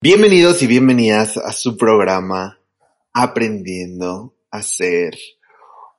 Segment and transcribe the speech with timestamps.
[0.00, 2.60] Bienvenidos y bienvenidas a su programa
[3.12, 5.18] Aprendiendo a ser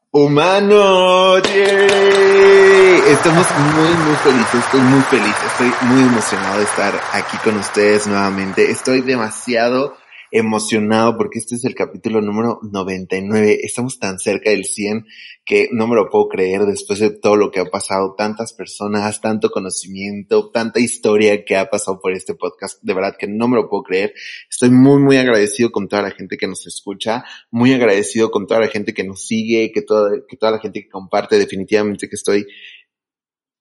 [0.10, 1.38] humano.
[1.40, 3.02] ¡Yay!
[3.12, 4.64] Estamos muy, muy felices.
[4.64, 5.36] Estoy muy feliz.
[5.48, 8.72] Estoy muy emocionado de estar aquí con ustedes nuevamente.
[8.72, 9.98] Estoy demasiado
[10.32, 13.60] emocionado porque este es el capítulo número 99.
[13.64, 15.06] Estamos tan cerca del 100
[15.46, 19.22] que no me lo puedo creer después de todo lo que ha pasado, tantas personas,
[19.22, 22.80] tanto conocimiento, tanta historia que ha pasado por este podcast.
[22.84, 24.14] De verdad que no me lo puedo creer.
[24.50, 28.59] Estoy muy, muy agradecido con toda la gente que nos escucha, muy agradecido con toda
[28.59, 31.38] la gente que nos sigue, que toda, que toda la gente que comparte.
[31.38, 32.46] Definitivamente que estoy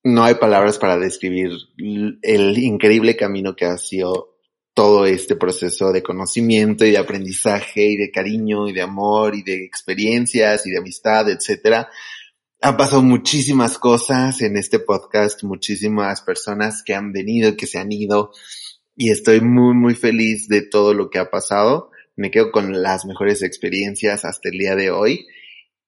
[0.04, 4.37] no hay palabras para describir el increíble camino que ha sido
[4.78, 9.42] todo este proceso de conocimiento y de aprendizaje y de cariño y de amor y
[9.42, 11.88] de experiencias y de amistad, etcétera.
[12.60, 17.90] Han pasado muchísimas cosas en este podcast, muchísimas personas que han venido, que se han
[17.90, 18.30] ido
[18.94, 21.90] y estoy muy, muy feliz de todo lo que ha pasado.
[22.14, 25.26] Me quedo con las mejores experiencias hasta el día de hoy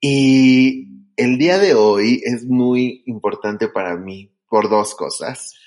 [0.00, 5.59] y el día de hoy es muy importante para mí por dos cosas.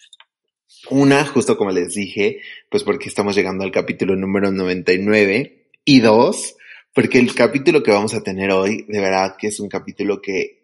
[0.90, 5.70] Una, justo como les dije, pues porque estamos llegando al capítulo número 99.
[5.86, 6.56] Y dos,
[6.94, 10.64] porque el capítulo que vamos a tener hoy, de verdad que es un capítulo que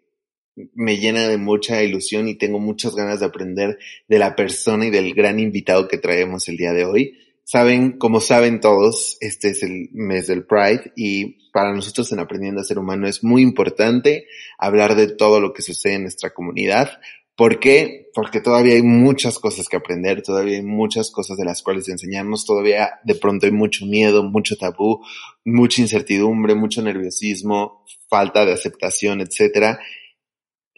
[0.74, 4.90] me llena de mucha ilusión y tengo muchas ganas de aprender de la persona y
[4.90, 7.18] del gran invitado que traemos el día de hoy.
[7.44, 12.62] Saben, como saben todos, este es el mes del Pride y para nosotros en Aprendiendo
[12.62, 17.00] a Ser Humano es muy importante hablar de todo lo que sucede en nuestra comunidad,
[17.40, 18.12] ¿Por qué?
[18.14, 22.46] Porque todavía hay muchas cosas que aprender, todavía hay muchas cosas de las cuales enseñarnos,
[22.46, 25.06] todavía de pronto hay mucho miedo, mucho tabú,
[25.46, 29.80] mucha incertidumbre, mucho nerviosismo, falta de aceptación, etcétera.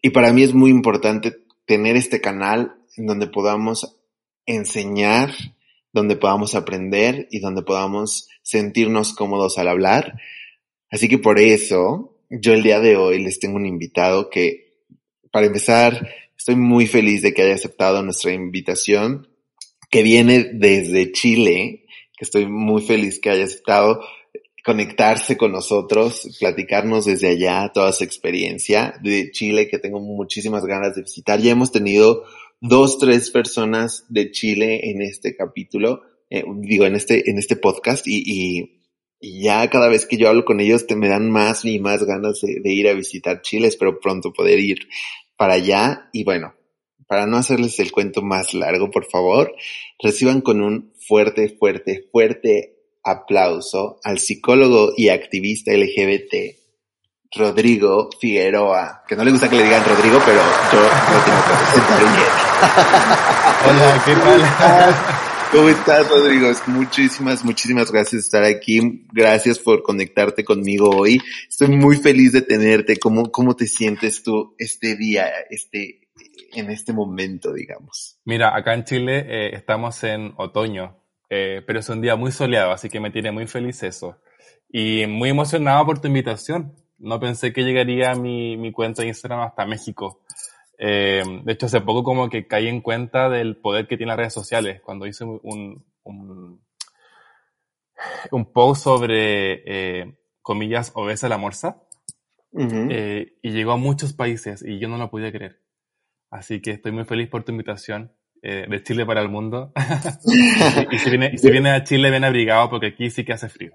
[0.04, 1.36] Y para mí es muy importante
[1.66, 3.98] tener este canal en donde podamos
[4.46, 5.34] enseñar,
[5.94, 10.14] donde podamos aprender y donde podamos sentirnos cómodos al hablar.
[10.92, 14.76] Así que por eso, yo el día de hoy les tengo un invitado que,
[15.32, 16.08] para empezar,
[16.42, 19.28] Estoy muy feliz de que haya aceptado nuestra invitación,
[19.92, 21.86] que viene desde Chile,
[22.18, 24.02] que estoy muy feliz que haya aceptado
[24.66, 30.96] conectarse con nosotros, platicarnos desde allá toda su experiencia de Chile, que tengo muchísimas ganas
[30.96, 31.40] de visitar.
[31.40, 32.24] Ya hemos tenido
[32.60, 38.08] dos, tres personas de Chile en este capítulo, eh, digo, en este, en este podcast
[38.08, 38.82] y, y,
[39.44, 42.42] ya cada vez que yo hablo con ellos te me dan más y más ganas
[42.42, 43.68] de, de ir a visitar Chile.
[43.68, 44.88] Espero pronto poder ir
[45.42, 46.08] para allá.
[46.14, 46.54] Y bueno,
[47.08, 49.56] para no hacerles el cuento más largo, por favor,
[49.98, 56.36] reciban con un fuerte, fuerte, fuerte aplauso al psicólogo y activista LGBT
[57.36, 60.42] Rodrigo Figueroa, que no le gusta que le digan Rodrigo, pero
[60.72, 62.30] yo lo tengo que presentar bien.
[63.66, 65.22] Hola, ¿qué tal?
[65.52, 66.50] ¿Cómo estás, Rodrigo?
[66.68, 69.06] Muchísimas, muchísimas gracias por estar aquí.
[69.12, 71.20] Gracias por conectarte conmigo hoy.
[71.50, 72.96] Estoy muy feliz de tenerte.
[72.96, 76.08] ¿Cómo, cómo te sientes tú este día, este,
[76.54, 78.18] en este momento, digamos?
[78.24, 80.96] Mira, acá en Chile eh, estamos en otoño,
[81.30, 84.22] eh, pero es un día muy soleado, así que me tiene muy feliz eso.
[84.70, 86.78] Y muy emocionado por tu invitación.
[86.98, 90.22] No pensé que llegaría mi, mi cuenta de Instagram hasta México.
[90.84, 94.18] Eh, de hecho, hace poco como que caí en cuenta del poder que tienen las
[94.18, 94.82] redes sociales.
[94.82, 96.62] Cuando hice un, un,
[98.32, 101.84] un post sobre, eh, comillas, obesa la morsa,
[102.54, 105.62] eh, y llegó a muchos países y yo no lo podía creer.
[106.30, 108.12] Así que estoy muy feliz por tu invitación
[108.42, 109.72] eh, de Chile para el mundo.
[110.92, 113.74] y, si viene, si viene a Chile, ven abrigado porque aquí sí que hace frío.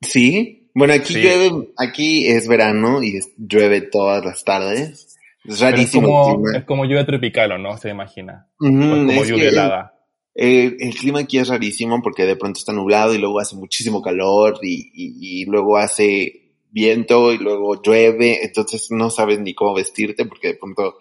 [0.00, 5.13] Sí, bueno, aquí llueve, aquí es verano y llueve todas las tardes.
[5.44, 6.42] Es rarísimo.
[6.54, 7.76] Es como, lluvia tropical, ¿o no?
[7.76, 8.48] Se imagina.
[8.58, 9.94] como lluvia helada.
[10.34, 14.58] El clima aquí es rarísimo porque de pronto está nublado y luego hace muchísimo calor
[14.62, 20.48] y, y, luego hace viento y luego llueve, entonces no sabes ni cómo vestirte porque
[20.48, 20.96] de pronto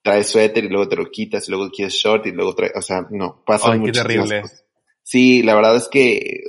[0.00, 2.80] traes suéter y luego te lo quitas y luego quieres short y luego traes, o
[2.80, 4.42] sea, no, pasa qué terrible.
[5.02, 6.44] Sí, la verdad es que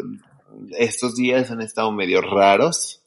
[0.77, 3.03] estos días han estado medio raros,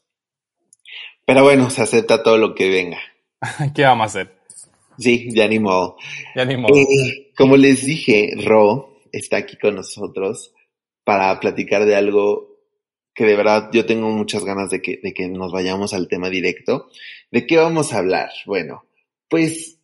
[1.25, 2.99] pero bueno, se acepta todo lo que venga.
[3.75, 4.35] ¿Qué vamos a hacer?
[4.97, 5.97] Sí, ya ni modo.
[6.35, 6.75] Ya ni modo.
[6.75, 10.53] Eh, como les dije, Ro está aquí con nosotros
[11.03, 12.53] para platicar de algo
[13.13, 16.29] que de verdad yo tengo muchas ganas de que, de que nos vayamos al tema
[16.29, 16.89] directo.
[17.31, 18.29] ¿De qué vamos a hablar?
[18.45, 18.85] Bueno,
[19.29, 19.79] pues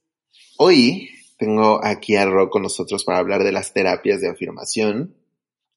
[0.58, 5.16] hoy tengo aquí a Ro con nosotros para hablar de las terapias de afirmación.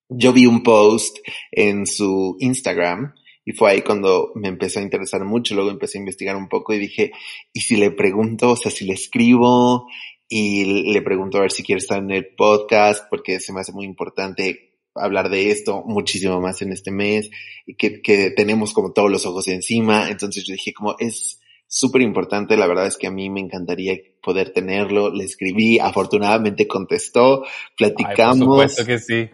[0.08, 1.18] Yo vi un post
[1.50, 3.14] en su Instagram
[3.44, 5.54] y fue ahí cuando me empezó a interesar mucho.
[5.54, 7.12] Luego empecé a investigar un poco y dije,
[7.52, 9.88] ¿y si le pregunto, o sea, si le escribo
[10.28, 13.72] y le pregunto a ver si quiere estar en el podcast porque se me hace
[13.72, 17.30] muy importante hablar de esto muchísimo más en este mes
[17.66, 20.08] y que, que tenemos como todos los ojos encima.
[20.08, 21.40] Entonces yo dije como es
[21.72, 22.56] súper importante.
[22.56, 25.10] La verdad es que a mí me encantaría poder tenerlo.
[25.10, 27.44] Le escribí, afortunadamente contestó,
[27.76, 28.38] platicamos.
[28.38, 29.30] por supuesto que sí.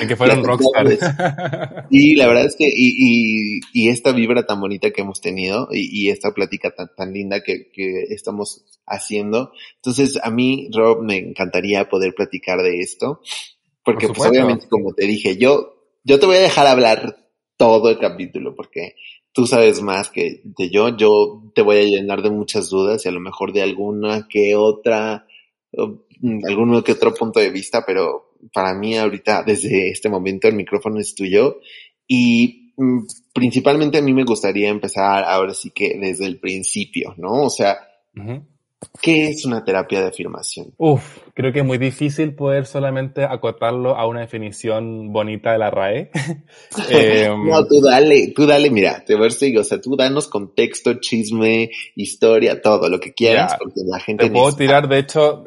[0.00, 1.86] En que fueron rockstar.
[1.90, 5.68] Y la verdad es que, y, y, y, esta vibra tan bonita que hemos tenido
[5.70, 9.52] y, y esta plática tan, tan linda que, que, estamos haciendo.
[9.76, 13.20] Entonces, a mí, Rob, me encantaría poder platicar de esto.
[13.84, 17.16] Porque, pues, obviamente, como te dije, yo, yo te voy a dejar hablar
[17.56, 18.94] todo el capítulo porque
[19.32, 20.96] tú sabes más que de yo.
[20.96, 24.56] Yo te voy a llenar de muchas dudas y a lo mejor de alguna que
[24.56, 25.26] otra,
[26.48, 30.98] algún que otro punto de vista, pero para mí ahorita, desde este momento, el micrófono
[30.98, 31.60] es tuyo.
[32.06, 33.00] Y mm,
[33.32, 37.44] principalmente a mí me gustaría empezar ahora sí que desde el principio, ¿no?
[37.44, 37.78] O sea,
[39.00, 40.72] ¿Qué es una terapia de afirmación?
[40.76, 45.70] Uf, creo que es muy difícil poder solamente acotarlo a una definición bonita de la
[45.70, 46.10] RAE.
[46.88, 50.28] eh, no, tú dale, tú dale, mira, te voy a decir, o sea, tú danos
[50.28, 54.24] contexto, chisme, historia, todo, lo que quieras, porque la gente...
[54.26, 55.44] Te puedo tirar, de hecho,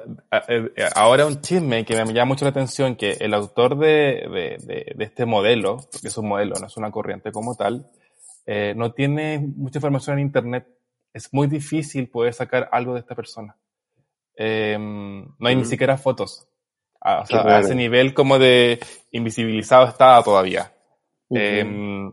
[0.95, 4.93] ahora un chisme que me llama mucho la atención, que el autor de, de, de,
[4.93, 7.89] de este modelo, porque es un modelo, no es una corriente como tal,
[8.45, 10.65] eh, no tiene mucha información en Internet
[11.13, 13.55] es muy difícil poder sacar algo de esta persona.
[14.35, 16.47] Eh, no hay ni siquiera fotos.
[16.99, 18.79] Ah, o sea, a ese nivel como de
[19.11, 20.71] invisibilizado está todavía.
[21.33, 22.11] eh,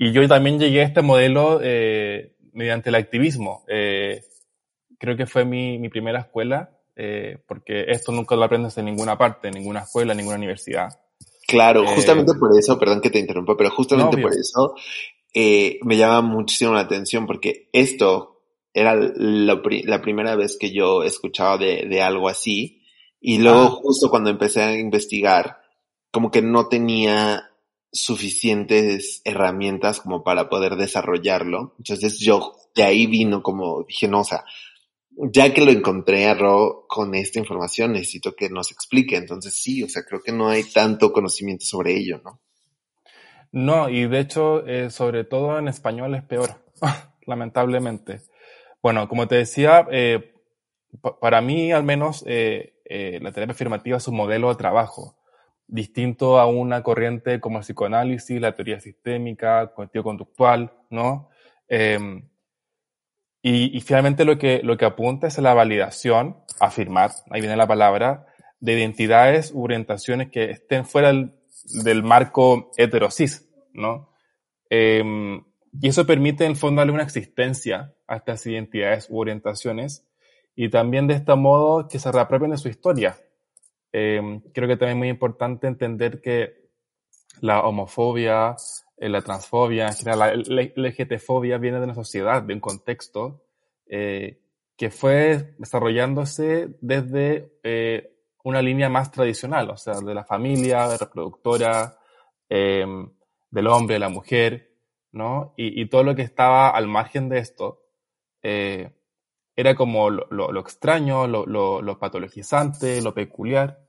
[0.00, 3.64] y yo también llegué a este modelo eh, mediante el activismo.
[3.66, 4.22] Eh,
[4.96, 9.18] creo que fue mi, mi primera escuela, eh, porque esto nunca lo aprendes en ninguna
[9.18, 10.88] parte, en ninguna escuela, en ninguna universidad.
[11.48, 14.74] Claro, justamente por eso, perdón que te interrumpa, pero justamente no, por eso
[15.34, 18.42] eh, me llama muchísimo la atención porque esto
[18.72, 22.82] era la, la primera vez que yo escuchaba de, de algo así
[23.20, 23.70] y luego ah.
[23.70, 25.58] justo cuando empecé a investigar
[26.10, 27.50] como que no tenía
[27.92, 31.74] suficientes herramientas como para poder desarrollarlo.
[31.78, 34.44] Entonces yo de ahí vino como dije, no, o sea,
[35.10, 39.16] ya que lo encontré a Ro con esta información, necesito que nos explique.
[39.16, 42.40] Entonces sí, o sea, creo que no hay tanto conocimiento sobre ello, ¿no?
[43.52, 46.50] No, y de hecho, eh, sobre todo en español es peor,
[47.26, 48.20] lamentablemente.
[48.82, 50.34] Bueno, como te decía, eh,
[51.20, 52.74] para mí al menos eh,
[53.20, 55.16] la terapia afirmativa es un modelo de trabajo,
[55.66, 61.28] distinto a una corriente como el psicoanálisis, la teoría sistémica, cognitivo conductual, ¿no?
[61.68, 62.28] Em,
[63.42, 68.26] y, finalmente lo que, lo que apunta es la validación, afirmar, ahí viene la palabra,
[68.60, 74.10] de identidades u orientaciones que estén fuera del, del marco heterosis, ¿no?
[74.70, 75.02] Eh,
[75.80, 80.06] y eso permite en fondo darle una existencia a estas identidades u orientaciones
[80.56, 83.18] y también de este modo que se reapropien de su historia.
[83.92, 86.68] Eh, creo que también es muy importante entender que
[87.40, 88.56] la homofobia,
[88.96, 93.44] eh, la transfobia, la, LGTfobia viene de una sociedad, de un contexto
[93.86, 94.40] eh,
[94.76, 100.98] que fue desarrollándose desde eh, una línea más tradicional, o sea, de la familia, de
[100.98, 101.98] reproductora,
[102.48, 102.86] eh,
[103.50, 104.72] del hombre, de la mujer,
[105.12, 105.54] ¿no?
[105.56, 107.82] Y, y, todo lo que estaba al margen de esto
[108.42, 108.90] eh,
[109.56, 113.80] era como lo, lo, lo extraño, lo, lo, patologizante, lo peculiar.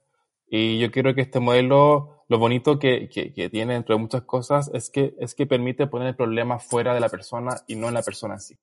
[0.47, 4.71] Y yo creo que este modelo, lo bonito que, que, que, tiene, entre muchas cosas,
[4.73, 7.93] es que, es que permite poner el problema fuera de la persona y no en
[7.93, 8.57] la persona en sí.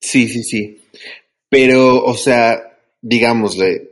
[0.00, 0.82] Sí, sí, sí.
[1.48, 2.60] Pero, o sea,
[3.00, 3.89] digámosle,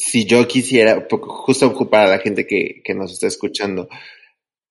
[0.00, 3.88] si yo quisiera, justo para la gente que, que nos está escuchando,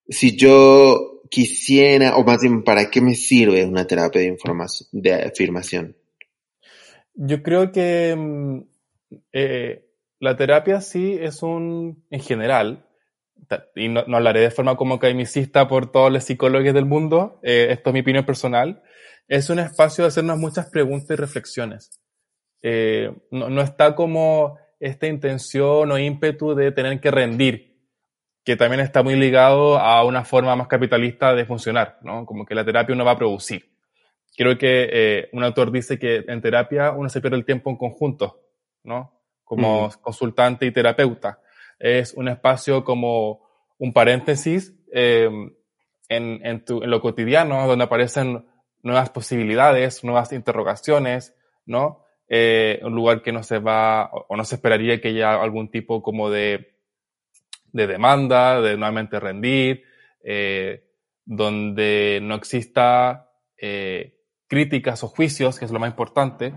[0.07, 5.13] si yo quisiera, o más bien, ¿para qué me sirve una terapia de información, de
[5.13, 5.95] afirmación?
[7.13, 8.59] Yo creo que mm,
[9.31, 9.85] eh,
[10.19, 12.87] la terapia sí es un, en general,
[13.75, 17.67] y no, no, hablaré de forma como academicista por todos los psicólogos del mundo, eh,
[17.69, 18.81] esto es mi opinión personal,
[19.27, 22.01] es un espacio de hacernos muchas preguntas y reflexiones.
[22.63, 27.77] Eh, no, no está como esta intención o ímpetu de tener que rendir,
[28.43, 32.25] que también está muy ligado a una forma más capitalista de funcionar, ¿no?
[32.25, 33.69] Como que la terapia uno va a producir.
[34.35, 37.77] Creo que eh, un autor dice que en terapia uno se pierde el tiempo en
[37.77, 38.41] conjunto,
[38.83, 39.19] ¿no?
[39.43, 39.91] Como mm.
[40.01, 41.41] consultante y terapeuta.
[41.77, 45.53] Es un espacio como un paréntesis em,
[46.07, 48.45] en, en, tu, en, lo cotidiano, donde aparecen
[48.81, 52.05] nuevas posibilidades, nuevas interrogaciones, ¿no?
[52.29, 56.03] Eh, un lugar que no se va o no se esperaría que haya algún tipo
[56.03, 56.75] como de,
[57.71, 59.83] de demanda, de nuevamente rendir,
[60.23, 60.83] eh,
[61.25, 66.53] donde no exista eh, críticas o juicios, que es lo más importante.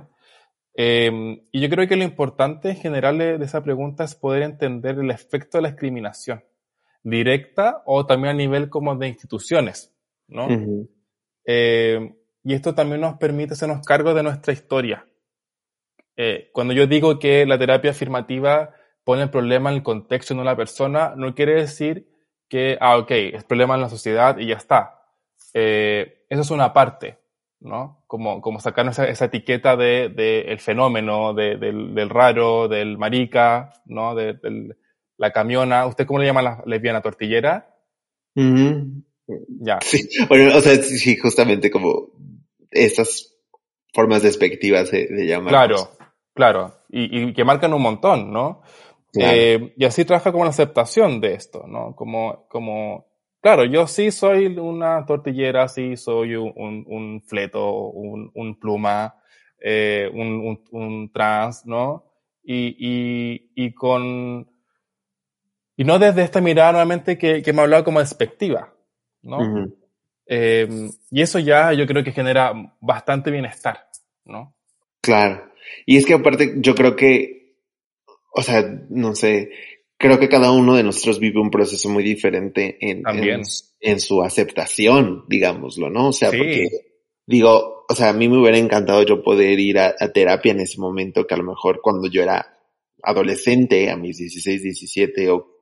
[0.74, 4.42] Eh, y yo creo que lo importante en general de, de, esa pregunta es poder
[4.42, 6.42] entender el efecto de la discriminación,
[7.02, 9.94] directa o también a nivel como de instituciones,
[10.28, 10.46] ¿no?
[10.46, 10.88] Uh -huh.
[11.44, 12.14] eh,
[12.44, 15.06] y esto también nos permite hacernos cargo de nuestra historia.
[16.16, 20.42] Eh, cuando yo digo que la terapia afirmativa pone el problema en el contexto no
[20.42, 22.08] en la persona, no quiere decir
[22.48, 25.00] que, ah, ok, es problema en la sociedad y ya está.
[25.54, 27.18] Eh, eso es una parte,
[27.60, 28.04] ¿no?
[28.06, 32.98] Como, como sacarnos esa, esa etiqueta de, de, el fenómeno, de, del, del, raro, del
[32.98, 34.14] marica, ¿no?
[34.14, 34.76] De, del,
[35.16, 35.86] la camiona.
[35.86, 37.74] ¿Usted cómo le llama la lesbiana tortillera?
[38.34, 39.04] Uh -huh.
[39.60, 39.78] Ya.
[39.80, 42.08] Sí, bueno, o sea, sí, justamente como
[42.70, 43.34] estas
[43.94, 45.50] formas despectivas de, de llamar.
[45.50, 45.90] Claro,
[46.34, 46.74] claro.
[46.88, 48.62] Y, y, que marcan un montón, ¿no?
[49.12, 49.32] Claro.
[49.36, 51.94] Eh, y así trabaja como la aceptación de esto, ¿no?
[51.94, 53.06] Como, como,
[53.42, 59.14] claro, yo sí soy una tortillera, sí soy un, un, un fleto, un, un pluma,
[59.60, 62.04] eh, un, un, trans, ¿no?
[62.42, 64.50] Y, y, y con,
[65.76, 68.72] y no desde esta mirada nuevamente que, que me ha hablado como despectiva,
[69.22, 69.38] ¿no?
[69.38, 69.74] Uh -huh.
[70.26, 70.68] eh,
[71.10, 73.88] y eso ya yo creo que genera bastante bienestar,
[74.24, 74.54] ¿no?
[75.02, 75.51] Claro.
[75.86, 77.42] Y es que aparte yo creo que
[78.32, 79.50] o sea, no sé,
[79.98, 83.42] creo que cada uno de nosotros vive un proceso muy diferente en, en,
[83.80, 86.08] en, su aceptación, digámoslo, ¿no?
[86.08, 86.38] O sea, sí.
[86.38, 86.68] porque
[87.26, 90.60] digo, o sea, a mí me hubiera encantado yo poder ir a, a, terapia en
[90.60, 92.58] ese momento que a lo mejor cuando yo era
[93.02, 95.52] adolescente, a mis 16, 17 o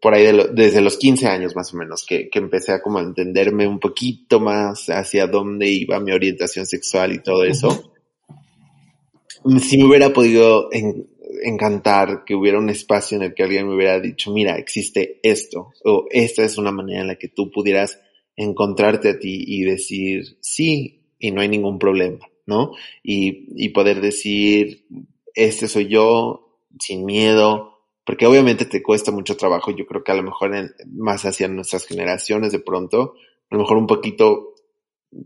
[0.00, 2.82] por ahí de lo, desde los 15 años más o menos, que, que empecé a
[2.82, 7.68] como a entenderme un poquito más hacia dónde iba mi orientación sexual y todo eso.
[7.68, 7.97] Uh -huh.
[9.60, 11.08] Si me hubiera podido en,
[11.42, 15.72] encantar que hubiera un espacio en el que alguien me hubiera dicho, mira, existe esto,
[15.84, 18.00] o esta es una manera en la que tú pudieras
[18.36, 22.72] encontrarte a ti y decir sí y no hay ningún problema, ¿no?
[23.02, 24.86] Y, y poder decir,
[25.34, 30.16] este soy yo, sin miedo, porque obviamente te cuesta mucho trabajo, yo creo que a
[30.16, 30.52] lo mejor
[30.86, 33.14] más hacia nuestras generaciones de pronto,
[33.50, 34.54] a lo mejor un poquito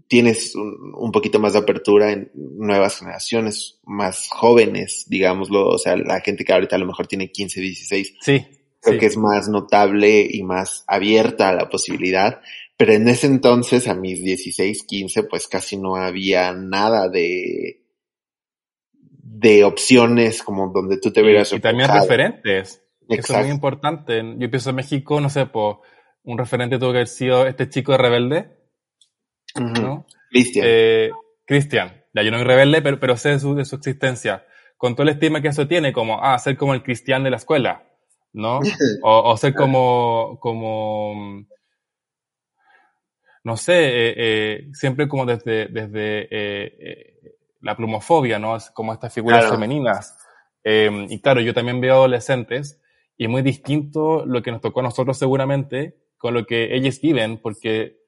[0.06, 5.96] tienes un, un, poquito más de apertura en nuevas generaciones, más jóvenes, digámoslo, o sea,
[5.96, 8.14] la gente que ahorita a lo mejor tiene 15, 16.
[8.20, 8.46] Sí.
[8.80, 9.00] Creo sí.
[9.00, 12.40] que es más notable y más abierta a la posibilidad.
[12.76, 17.82] Pero en ese entonces, a mis 16, 15, pues casi no había nada de,
[18.96, 21.52] de opciones como donde tú te vieras.
[21.52, 22.82] Y, y también referentes.
[23.08, 23.32] Exacto.
[23.32, 24.22] Eso es muy importante.
[24.38, 25.80] Yo pienso en México, no sé, por
[26.24, 28.61] un referente tuvo que haber sido este chico de rebelde
[29.54, 29.80] Uh -huh.
[29.80, 30.06] ¿no?
[30.30, 30.66] Cristian.
[30.68, 31.10] Eh,
[31.44, 32.02] Cristian.
[32.14, 34.44] Ya yo no soy rebelde, pero, pero sé de su, de su, existencia.
[34.76, 37.36] Con todo el estima que eso tiene, como, ah, ser como el cristian de la
[37.36, 37.84] escuela,
[38.32, 38.60] ¿no?
[39.02, 41.46] O, o ser como, como,
[43.44, 47.14] no sé, eh, eh, siempre como desde, desde eh,
[47.60, 48.56] la plumofobia, ¿no?
[48.72, 49.54] Como estas figuras claro.
[49.54, 50.16] femeninas.
[50.62, 52.80] Em, y claro, yo también veo adolescentes
[53.16, 57.00] y es muy distinto lo que nos tocó a nosotros seguramente con lo que ellos
[57.00, 58.01] viven, porque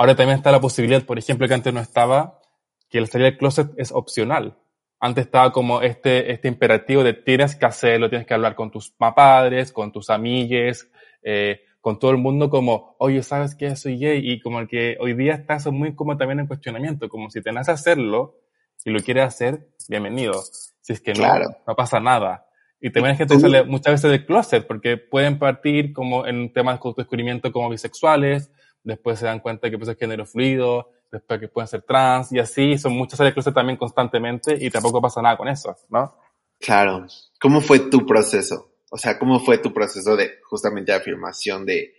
[0.00, 2.40] Ahora también está la posibilidad, por ejemplo, que antes no estaba,
[2.88, 4.56] que el salir del closet es opcional.
[4.98, 8.88] Antes estaba como este, este imperativo de tienes que hacerlo, tienes que hablar con tus
[8.88, 10.90] padres, con tus amigues,
[11.22, 13.76] eh, con todo el mundo como, oye, ¿sabes qué?
[13.76, 14.22] Soy gay.
[14.24, 17.42] Y como el que hoy día está eso muy como también en cuestionamiento, como si
[17.42, 18.38] tenés que hacerlo
[18.86, 20.32] y lo quieres hacer, bienvenido.
[20.80, 21.58] Si es que no, claro.
[21.66, 22.46] no pasa nada.
[22.80, 26.80] Y también gente que sale muchas veces del closet porque pueden partir como en temas
[26.82, 28.50] de descubrimiento como bisexuales,
[28.82, 32.38] después se dan cuenta que puede ser género fluido, después que pueden ser trans, y
[32.38, 36.16] así son muchas áreas closet también constantemente, y tampoco pasa nada con eso, ¿no?
[36.58, 37.06] Claro.
[37.40, 38.74] ¿Cómo fue tu proceso?
[38.90, 41.94] O sea, ¿cómo fue tu proceso de justamente afirmación de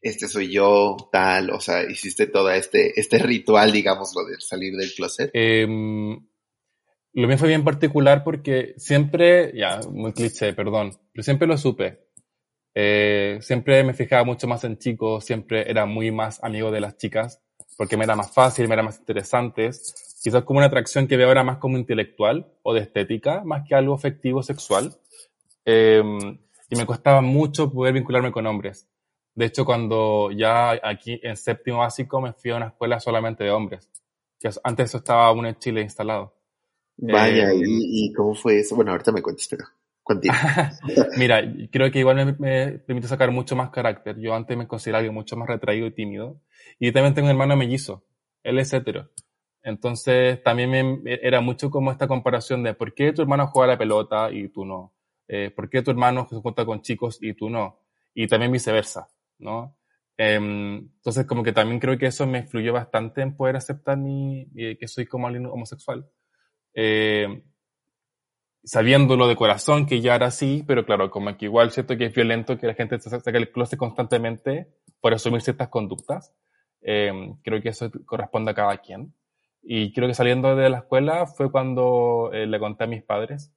[0.00, 1.50] este soy yo, tal?
[1.50, 5.30] O sea, hiciste todo este, este ritual, digamos, lo de salir del closet.
[5.34, 5.66] Eh,
[7.12, 12.09] lo mío fue bien particular porque siempre, ya, muy cliché, perdón, pero siempre lo supe.
[12.74, 16.96] Eh, siempre me fijaba mucho más en chicos, siempre era muy más amigo de las
[16.96, 17.40] chicas,
[17.76, 20.18] porque me era más fácil, me era más interesantes.
[20.22, 23.74] Quizás como una atracción que veo ahora más como intelectual o de estética, más que
[23.74, 24.94] algo afectivo sexual.
[25.64, 26.02] Eh,
[26.68, 28.86] y me costaba mucho poder vincularme con hombres.
[29.34, 33.50] De hecho, cuando ya aquí en séptimo básico me fui a una escuela solamente de
[33.50, 33.88] hombres.
[34.38, 36.34] Que antes eso estaba aún en Chile instalado.
[36.96, 38.76] Vaya, eh, ¿y, ¿y, cómo fue eso?
[38.76, 39.64] Bueno, ahorita me cuentas, pero
[41.16, 44.18] Mira, creo que igual me, me, permite sacar mucho más carácter.
[44.18, 46.40] Yo antes me consideraba mucho más retraído y tímido.
[46.78, 48.04] Y también tengo un hermano mellizo.
[48.42, 49.10] Él es hetero.
[49.62, 53.78] Entonces también me, era mucho como esta comparación de por qué tu hermano juega la
[53.78, 54.94] pelota y tú no.
[55.28, 57.80] Eh, por qué tu hermano se junta con chicos y tú no.
[58.14, 59.76] Y también viceversa, ¿no?
[60.16, 64.46] Eh, entonces como que también creo que eso me influyó bastante en poder aceptar mi,
[64.54, 66.06] que soy como alguien homosexual.
[66.74, 67.42] Eh,
[68.64, 72.14] sabiéndolo de corazón que ya era así, pero claro, como que igual siento que es
[72.14, 74.68] violento que la gente se saque el closet constantemente
[75.00, 76.34] por asumir ciertas conductas.
[76.82, 77.12] Eh,
[77.42, 79.14] creo que eso corresponde a cada quien.
[79.62, 83.52] Y creo que saliendo de la escuela fue cuando eh, le conté a mis padres.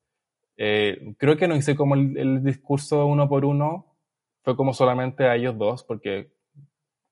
[0.57, 3.95] Eh, creo que no hice como el, el, discurso uno por uno,
[4.43, 6.31] fue como solamente a ellos dos, porque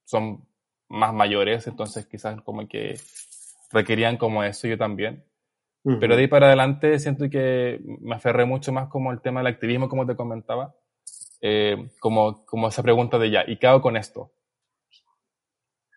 [0.03, 0.45] son
[0.89, 2.99] más mayores, entonces quizás como que
[3.71, 5.23] requerían como eso yo también.
[5.83, 9.47] Pero de ahí para adelante siento que me aferré mucho más como el tema del
[9.47, 10.75] activismo, como te comentaba,
[11.41, 14.31] eh, como, como esa pregunta de ya, ¿y qué hago con esto?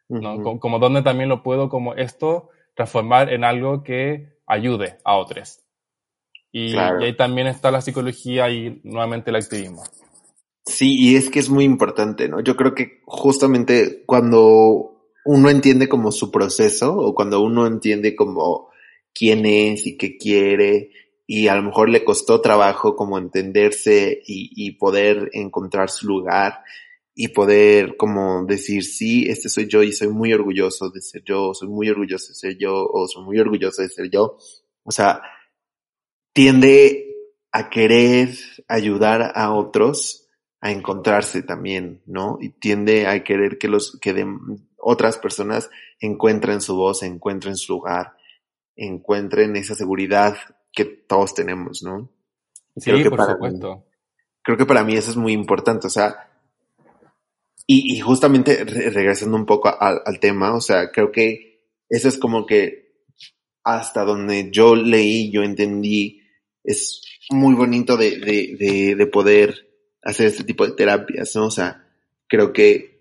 [0.09, 0.43] ¿No?
[0.43, 5.61] como, como dónde también lo puedo, como esto, transformar en algo que ayude a otros.
[6.51, 7.01] Y, claro.
[7.01, 9.83] y ahí también está la psicología y nuevamente el activismo.
[10.65, 12.41] Sí, y es que es muy importante, ¿no?
[12.41, 18.71] Yo creo que justamente cuando uno entiende como su proceso o cuando uno entiende como
[19.15, 20.91] quién es y qué quiere
[21.27, 26.63] y a lo mejor le costó trabajo como entenderse y, y poder encontrar su lugar
[27.15, 31.55] y poder como decir, sí, este soy yo y soy muy orgulloso de ser yo,
[31.55, 34.37] soy muy orgulloso de ser yo o soy muy orgulloso de ser yo.
[34.83, 35.23] O sea,
[36.33, 37.15] tiende
[37.53, 38.31] a querer
[38.69, 40.29] ayudar a otros
[40.61, 42.39] a encontrarse también, ¿no?
[42.41, 44.27] Y tiende a querer que los, que de,
[44.79, 45.69] otras personas
[46.01, 48.17] encuentren su voz, encuentren su lugar,
[48.77, 50.37] encuentren esa seguridad
[50.73, 52.11] que todos tenemos, ¿no?
[52.77, 53.77] Sí, creo que por para supuesto.
[53.77, 53.83] Mí,
[54.43, 56.31] creo que para mí eso es muy importante, o sea,
[57.67, 62.09] y, y justamente re regresando un poco al, al, tema, o sea, creo que eso
[62.09, 62.85] es como que
[63.63, 66.21] hasta donde yo leí, yo entendí,
[66.63, 69.71] es muy bonito de, de, de, de poder
[70.03, 71.47] hacer este tipo de terapias, ¿no?
[71.47, 71.87] O sea,
[72.29, 72.95] creo que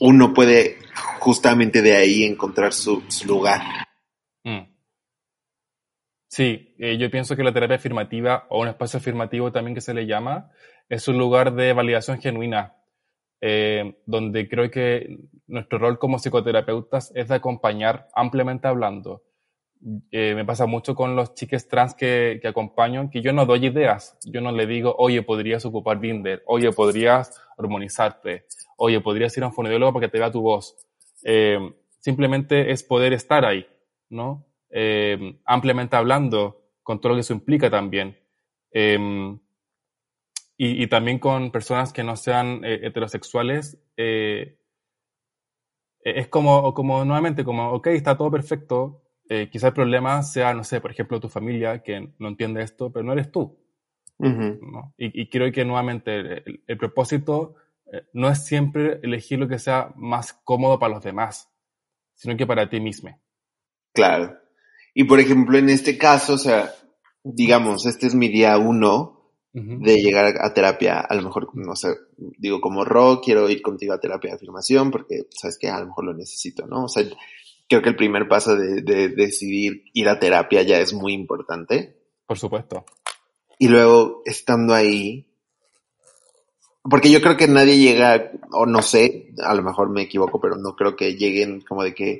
[0.00, 0.78] uno puede
[1.20, 3.62] justamente de ahí encontrar su, su lugar.
[4.46, 4.76] Mm.
[6.28, 9.94] Sí, eh, yo pienso que la terapia afirmativa o un espacio afirmativo también que se
[9.94, 10.50] le llama
[10.88, 12.76] es un lugar de validación genuina,
[13.40, 19.24] eh, donde creo que nuestro rol como psicoterapeutas es acompañar ampliamente hablando.
[20.10, 23.66] Eh, me pasa mucho con los chiques trans que, que, acompaño, que yo no doy
[23.66, 29.42] ideas, yo no le digo, oye, podrías ocupar Binder, oye, podrías hormonizarte, oye, podrías ir
[29.44, 30.76] a un fonodiólogo para que te vea tu voz.
[31.24, 31.58] Eh,
[31.98, 33.66] simplemente es poder estar ahí,
[34.10, 34.46] ¿no?
[34.70, 38.18] Eh, ampliamente hablando, con todo lo que eso implica también.
[38.70, 38.98] Eh,
[40.58, 44.58] y, y, también con personas que no sean eh, heterosexuales, eh,
[46.00, 50.64] es como, como nuevamente, como, ok, está todo perfecto, eh, quizá el problema sea, no
[50.64, 53.58] sé, por ejemplo, tu familia que no entiende esto, pero no eres tú.
[54.18, 54.72] Uh -huh.
[54.72, 54.94] ¿no?
[54.96, 57.56] Y, y, creo que nuevamente el, el propósito
[58.12, 61.52] no es siempre elegir lo que sea más cómodo para los demás,
[62.14, 63.20] sino que para ti mismo.
[63.96, 64.36] Claro.
[64.94, 66.72] Y por ejemplo, en este caso, o sea,
[67.24, 69.82] digamos, este es mi día uno uh -huh.
[69.82, 73.94] de llegar a terapia, a lo mejor, no sé, digo, como Ro, quiero ir contigo
[73.94, 76.84] a terapia de afirmación porque, sabes que a lo mejor lo necesito, ¿no?
[76.84, 77.04] O sea,
[77.66, 81.96] creo que el primer paso de, de, decidir ir a terapia ya es muy importante.
[82.26, 82.84] Por supuesto.
[83.58, 85.26] Y luego, estando ahí,
[86.82, 90.56] porque yo creo que nadie llega, o no sé, a lo mejor me equivoco, pero
[90.56, 92.18] no creo que lleguen como de que,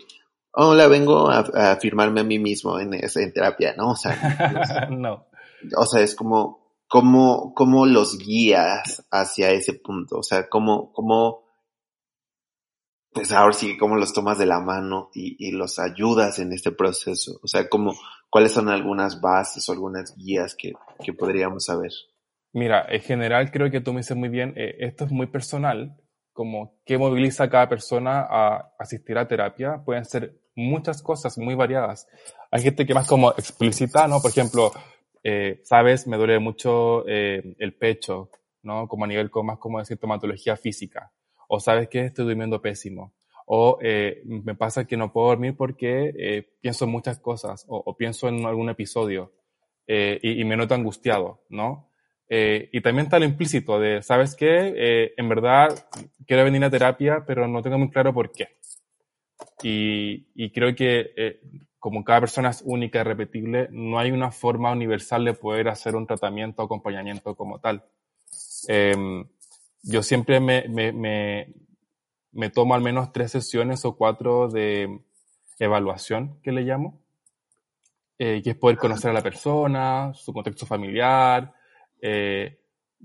[0.58, 3.90] hola, vengo a, a afirmarme a mí mismo en, en terapia, ¿no?
[3.90, 5.26] O sea, no.
[5.76, 11.44] O sea, es como, cómo, cómo los guías hacia ese punto, o sea, cómo, cómo,
[13.12, 16.72] pues ahora sí, cómo los tomas de la mano y, y, los ayudas en este
[16.72, 17.94] proceso, o sea, cómo,
[18.30, 20.72] cuáles son algunas bases o algunas guías que,
[21.04, 21.92] que podríamos saber.
[22.52, 25.96] Mira, en general creo que tú me dices muy bien, eh, esto es muy personal,
[26.32, 31.54] como qué moviliza a cada persona a asistir a terapia, pueden ser muchas cosas muy
[31.54, 32.08] variadas.
[32.50, 34.20] Hay gente que más como explícita, ¿no?
[34.20, 34.72] Por ejemplo,
[35.22, 38.30] eh, sabes, me duele mucho eh, el pecho,
[38.62, 38.88] ¿no?
[38.88, 41.12] Como a nivel más como de sintomatología física.
[41.48, 43.14] O sabes que estoy durmiendo pésimo.
[43.46, 48.26] O eh, me pasa que no puedo dormir porque pienso en muchas cosas o, pienso
[48.26, 49.32] en algún episodio
[49.86, 51.92] y, y, me noto angustiado, ¿no?
[52.28, 55.14] y también está lo implícito de, ¿sabes qué?
[55.16, 55.68] en verdad
[56.26, 58.48] quiero venir a terapia, pero no tengo muy claro por qué.
[59.62, 61.40] Y, creo que
[61.78, 65.94] como cada persona es única y repetible, no hay una forma universal de poder hacer
[65.94, 67.84] un tratamiento o acompañamiento como tal.
[68.66, 69.24] Em,
[69.82, 71.54] yo siempre me, me, me,
[72.32, 75.00] me, tomo al menos tres sesiones o cuatro de
[75.60, 77.00] evaluación, que le llamo,
[78.18, 81.54] eh, que es poder conocer a la persona, su contexto familiar.
[82.00, 82.58] Eh,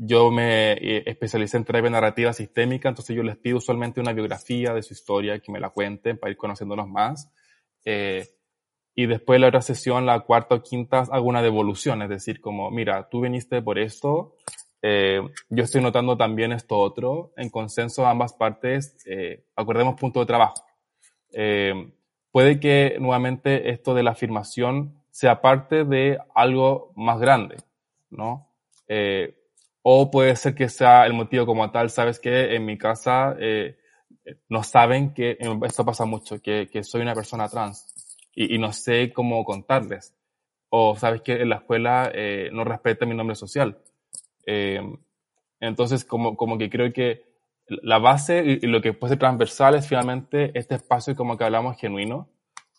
[0.04, 4.74] yo me eh, especialicé en terapia narrativa sistémica, entonces yo les pido usualmente una biografía
[4.74, 7.32] de su historia, que me la cuenten para ir conociéndonos más.
[7.86, 8.28] Eh,
[8.96, 12.72] y después la otra sesión, la cuarta o quinta, hago una devolución, es decir, como,
[12.72, 14.38] mira, tú viniste por esto,
[14.82, 20.26] eh, yo estoy notando también esto otro, en consenso ambas partes, eh, acordemos punto de
[20.26, 20.66] trabajo.
[21.32, 21.94] Eh,
[22.32, 27.58] puede que nuevamente esto de la afirmación sea parte de algo más grande,
[28.10, 28.50] ¿no?
[28.88, 29.41] Eh,
[29.84, 33.78] o puede ser que sea el motivo como tal, sabes que en mi casa eh,
[34.50, 37.88] no saben que, esto pasa mucho, que, que soy una persona trans
[38.34, 40.16] y, y, no sé cómo contarles.
[40.70, 43.78] O sabes que en la escuela eh, no respeta mi nombre social.
[44.46, 44.82] Eh,
[45.60, 47.32] entonces, como, como que creo que
[47.68, 51.78] la base y, lo que puede ser transversal es finalmente este espacio, como que hablamos,
[51.78, 52.30] genuino,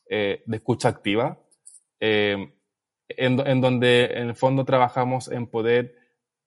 [0.09, 1.39] eh, de escucha activa,
[2.01, 2.53] eh,
[3.09, 5.95] en, en, donde en el fondo trabajamos en poder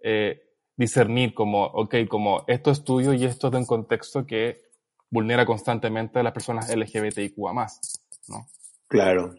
[0.03, 0.44] eh,
[0.77, 4.63] discernir como, ok, como esto es tuyo y esto es de un contexto que
[5.09, 7.79] vulnera constantemente a las personas LGBTIQ más,
[8.27, 8.47] ¿no?
[8.87, 9.35] Claro.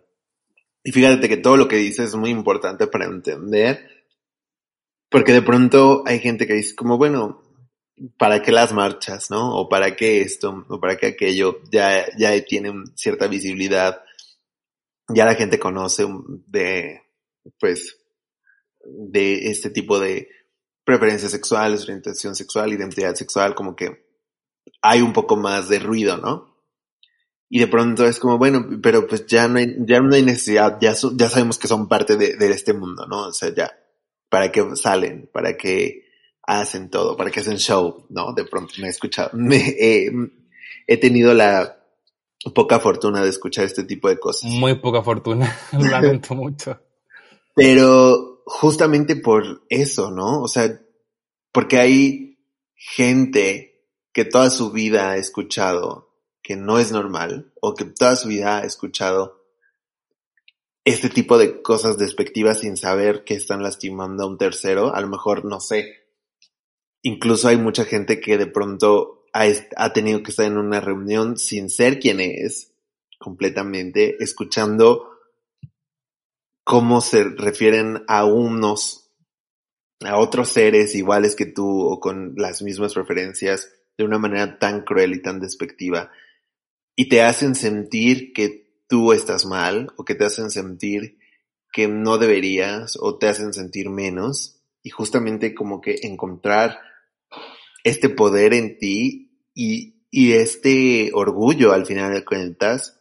[0.83, 3.91] Y fíjate que todo lo que dices es muy importante para entender,
[5.11, 7.43] porque de pronto hay gente que dice como, bueno,
[8.19, 9.57] ¿para qué las marchas, no?
[9.57, 10.65] O ¿para qué esto?
[10.69, 11.61] O ¿para qué aquello?
[11.71, 14.03] Ya, ya tienen cierta visibilidad.
[15.09, 16.07] Ya la gente conoce
[16.47, 17.03] de,
[17.59, 17.99] pues,
[18.85, 20.29] de este tipo de
[20.87, 24.07] preferencias sexuales, orientación sexual, identidad sexual, como que
[24.81, 26.55] hay un poco más de ruido, ¿no?
[27.49, 30.79] Y de pronto es como, bueno, pero pues ya no hay, ya no hay necesidad,
[30.81, 33.27] ya, ya sabemos que son parte de, de este mundo, ¿no?
[33.27, 33.77] O sea, ya,
[34.29, 35.29] ¿para qué salen?
[35.33, 36.05] ¿Para qué
[36.43, 37.17] hacen todo?
[37.17, 38.07] ¿Para qué hacen show?
[38.09, 38.33] ¿No?
[38.33, 40.13] De pronto me he escuchado, me, eh,
[40.87, 41.83] he tenido la
[42.55, 44.49] poca fortuna de escuchar este tipo de cosas.
[44.51, 46.81] Muy poca fortuna, lamento mucho.
[47.57, 50.41] Pero justamente por eso, ¿no?
[50.41, 50.81] O sea,
[51.53, 52.39] porque hay
[52.75, 58.29] gente que toda su vida ha escuchado que no es normal o que toda su
[58.29, 59.45] vida ha escuchado
[60.85, 65.09] este tipo de cosas despectivas sin saber que están lastimando a un tercero, a lo
[65.09, 66.07] mejor no sé.
[67.03, 71.37] Incluso hay mucha gente que de pronto ha, ha tenido que estar en una reunión
[71.37, 72.73] sin ser quien es
[73.19, 75.16] completamente, escuchando
[76.67, 79.13] cómo se refieren a unos,
[80.01, 84.83] a otros seres iguales que tú o con las mismas preferencias de una manera tan
[84.83, 86.11] cruel y tan despectiva
[86.97, 91.19] y te hacen sentir que tú estás mal o que te hacen sentir
[91.73, 96.81] que no deberías o te hacen sentir menos y justamente como que encontrar
[97.85, 103.01] este poder en ti y, y este orgullo al final de cuentas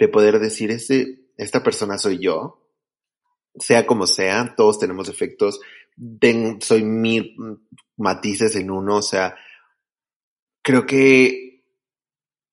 [0.00, 2.63] de poder decir este, esta persona soy yo,
[3.58, 5.60] sea como sea, todos tenemos efectos,
[6.20, 7.36] ten, soy mil
[7.96, 9.36] matices en uno, o sea,
[10.62, 11.64] creo que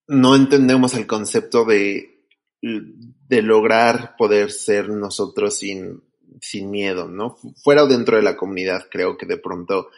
[0.06, 2.26] no entendemos el concepto de,
[2.60, 6.02] de lograr poder ser nosotros sin,
[6.40, 7.36] sin miedo, ¿no?
[7.62, 9.88] Fuera o dentro de la comunidad, creo que de pronto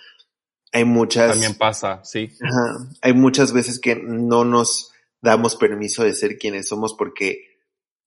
[0.72, 1.32] hay muchas...
[1.32, 2.30] También pasa, sí.
[2.40, 7.53] Ajá, hay muchas veces que no nos damos permiso de ser quienes somos porque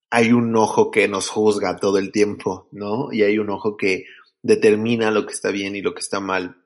[0.09, 3.11] hay un ojo que nos juzga todo el tiempo, ¿no?
[3.11, 4.05] Y hay un ojo que
[4.41, 6.63] determina lo que está bien y lo que está mal.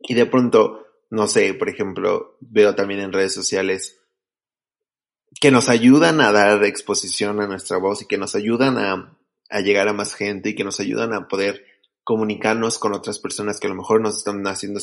[0.00, 4.00] Y de pronto, no sé, por ejemplo, veo también en redes sociales
[5.40, 9.18] que nos ayudan a dar exposición a nuestra voz y que nos ayudan a,
[9.62, 11.64] llegar a más gente y que nos ayudan a poder
[12.04, 14.80] comunicarnos con otras personas que a lo mejor nos están haciendo,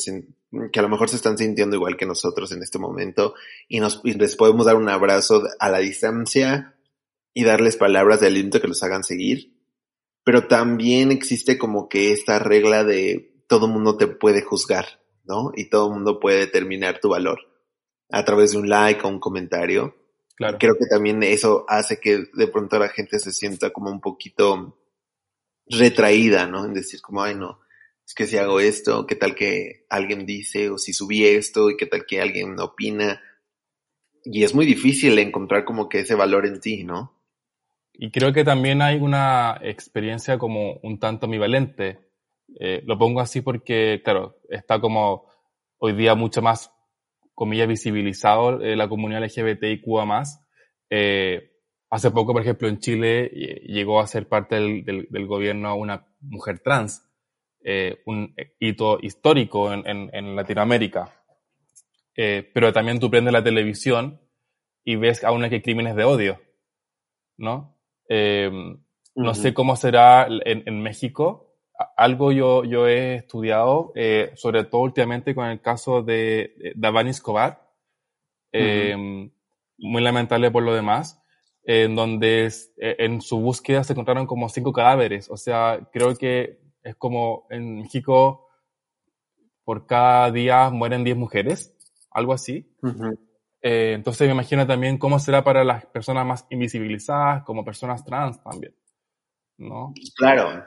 [0.72, 3.34] que a lo mejor se están sintiendo igual que nosotros en este momento
[3.68, 6.74] y, nos, y les podemos dar un abrazo a la distancia
[7.34, 9.54] y darles palabras de aliento que los hagan seguir.
[10.24, 15.52] Pero también existe como que esta regla de todo mundo te puede juzgar, ¿no?
[15.54, 17.40] Y todo mundo puede determinar tu valor
[18.10, 19.96] a través de un like o un comentario.
[20.36, 20.58] Claro.
[20.58, 24.78] Creo que también eso hace que de pronto la gente se sienta como un poquito
[25.66, 26.64] retraída, ¿no?
[26.64, 27.60] En decir como, ay, no,
[28.06, 31.76] es que si hago esto, qué tal que alguien dice, o si subí esto, y
[31.76, 33.22] qué tal que alguien opina.
[34.24, 37.19] Y es muy difícil encontrar como que ese valor en ti, ¿no?
[38.02, 42.00] Y creo que también hay una experiencia como un tanto ambivalente.
[42.58, 45.26] Eh, lo pongo así porque, claro, está como
[45.76, 46.72] hoy día mucho más
[47.34, 50.46] comillas, visibilizado eh, la comunidad LGBTIQ más,
[50.88, 51.50] eh,
[51.90, 53.30] hace poco, por ejemplo, en Chile
[53.66, 57.06] llegó a ser parte del, del, gobierno una mujer trans,
[57.62, 61.12] eh, un hito histórico en, en, en Latinoamérica.
[62.16, 64.20] Eh, pero también tú prendes la televisión
[64.84, 66.40] y ves aún que hay crímenes de odio,
[67.36, 67.79] ¿no?
[68.12, 68.50] Eh,
[69.14, 71.54] no sé cómo será en, en, México.
[71.96, 77.70] Algo yo, yo he estudiado, eh, sobre todo últimamente con el caso de Davani Escobar,
[78.52, 78.96] eh,
[79.78, 81.22] muy lamentable por lo demás,
[81.62, 82.46] en donde
[82.76, 85.30] e, en su búsqueda se encontraron como cinco cadáveres.
[85.30, 88.48] O sea, creo que es como en México
[89.64, 91.76] por cada día mueren 10 mujeres,
[92.10, 92.74] algo así.
[93.62, 98.42] Eh, entonces me imagino también cómo será para las personas más invisibilizadas, como personas trans
[98.42, 98.74] también.
[99.58, 99.92] ¿No?
[100.16, 100.64] Claro.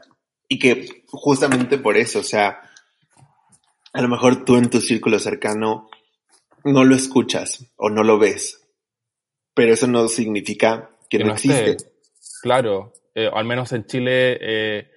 [0.47, 2.62] Y que justamente por eso, o sea,
[3.93, 5.89] a lo mejor tú en tu círculo cercano
[6.63, 8.67] no lo escuchas o no lo ves,
[9.53, 11.77] pero eso no significa que, no, existe.
[12.41, 14.91] Claro, eh, al menos en Chile eh,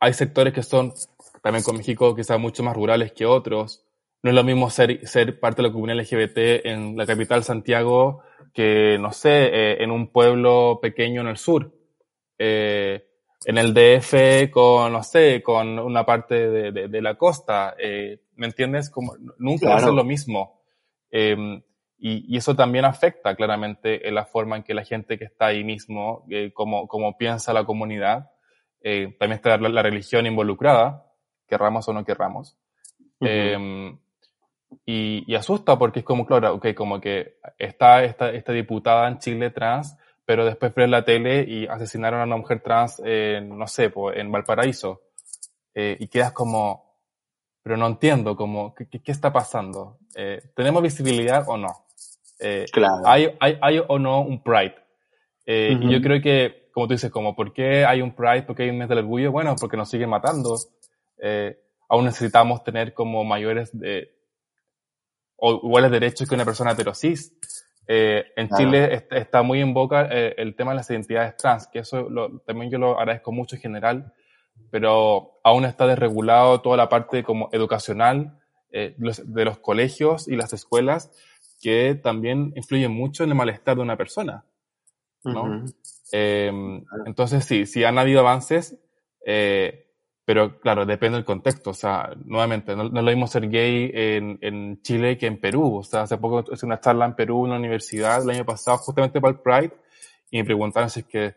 [0.00, 0.92] hay sectores que son,
[1.42, 3.84] también con México, quizás mucho más rurales que otros.
[4.22, 8.22] No es lo mismo ser, ser parte de la comunidad LGBT en la capital Santiago
[8.52, 11.72] que, no sé, eh, en un pueblo pequeño en el sur.
[12.38, 17.74] en el DF con, no sé, con una parte de, de, la costa.
[18.34, 18.90] ¿Me entiendes?
[18.90, 20.58] Como, nunca va a lo mismo.
[21.10, 21.62] Em,
[21.98, 25.64] y, eso también afecta claramente en la forma en que la gente que está ahí
[25.64, 28.30] mismo, eh, como, como piensa la comunidad,
[28.80, 31.04] eh, también está la, religión involucrada,
[31.48, 32.56] querramos o no querramos.
[33.20, 33.98] Em,
[34.84, 39.50] y, asusta porque es como, claro, okay, como que está esta, esta diputada en Chile
[39.50, 44.32] trans, pero después ves la tele y asesinaron a una mujer trans, no sé, en
[44.32, 45.02] Valparaíso.
[45.74, 46.96] Eh, y quedas como,
[47.62, 49.98] pero no entiendo, como, ¿qué, qué está pasando?
[50.54, 51.88] ¿Tenemos visibilidad o no?
[52.40, 53.02] Eh, claro.
[53.04, 54.76] hay, hay, hay, o no un Pride.
[55.46, 58.42] Eh, y yo creo que, como tú dices, como, ¿por qué hay un Pride?
[58.42, 59.32] ¿Por qué hay un mes del orgullo?
[59.32, 60.56] Bueno, porque nos siguen matando.
[61.18, 64.12] Eh, aún necesitamos tener como mayores de,
[65.38, 67.32] o iguales derechos que una persona heterosis.
[67.86, 71.78] Eh, en Chile está muy en boca eh, el tema de las identidades trans, que
[71.78, 74.12] eso lo, también yo lo agradezco mucho en general,
[74.70, 78.38] pero aún está desregulado toda la parte como educacional
[78.70, 81.10] eh, los, de los colegios y las escuelas
[81.62, 84.44] que también influye mucho en el malestar de una persona.
[85.24, 85.64] ¿no?
[86.12, 88.78] Em, entonces, sí, sí han habido avances,
[89.26, 89.87] eh,
[90.28, 91.70] pero claro, depende del contexto.
[91.70, 95.78] O sea, nuevamente, no, no, lo mismo ser gay en, en, Chile que en Perú.
[95.78, 98.76] O sea, hace poco hice una charla en Perú, en una universidad, el año pasado,
[98.76, 99.74] justamente para el Pride,
[100.30, 101.34] y me preguntaron si es que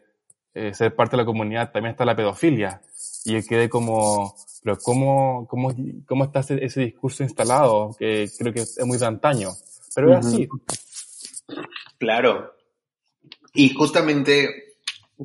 [0.53, 2.81] eh, ser parte de la comunidad también está la pedofilia.
[3.23, 5.73] Y yo quedé como, pero ¿cómo, cómo,
[6.05, 7.95] cómo está ese, ese discurso instalado?
[7.97, 9.51] Que creo que es muy de antaño.
[9.95, 10.49] Pero es así.
[11.97, 12.55] Claro.
[13.53, 14.75] Y justamente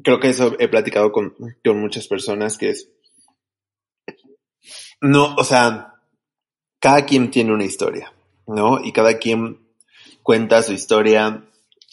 [0.05, 2.93] creo que eso he platicado con, con muchas personas que es,
[5.01, 5.95] no, o sea,
[6.81, 8.13] cada quien tiene una historia,
[8.47, 8.83] ¿no?
[8.83, 9.67] Y cada quien
[10.23, 11.45] cuenta su historia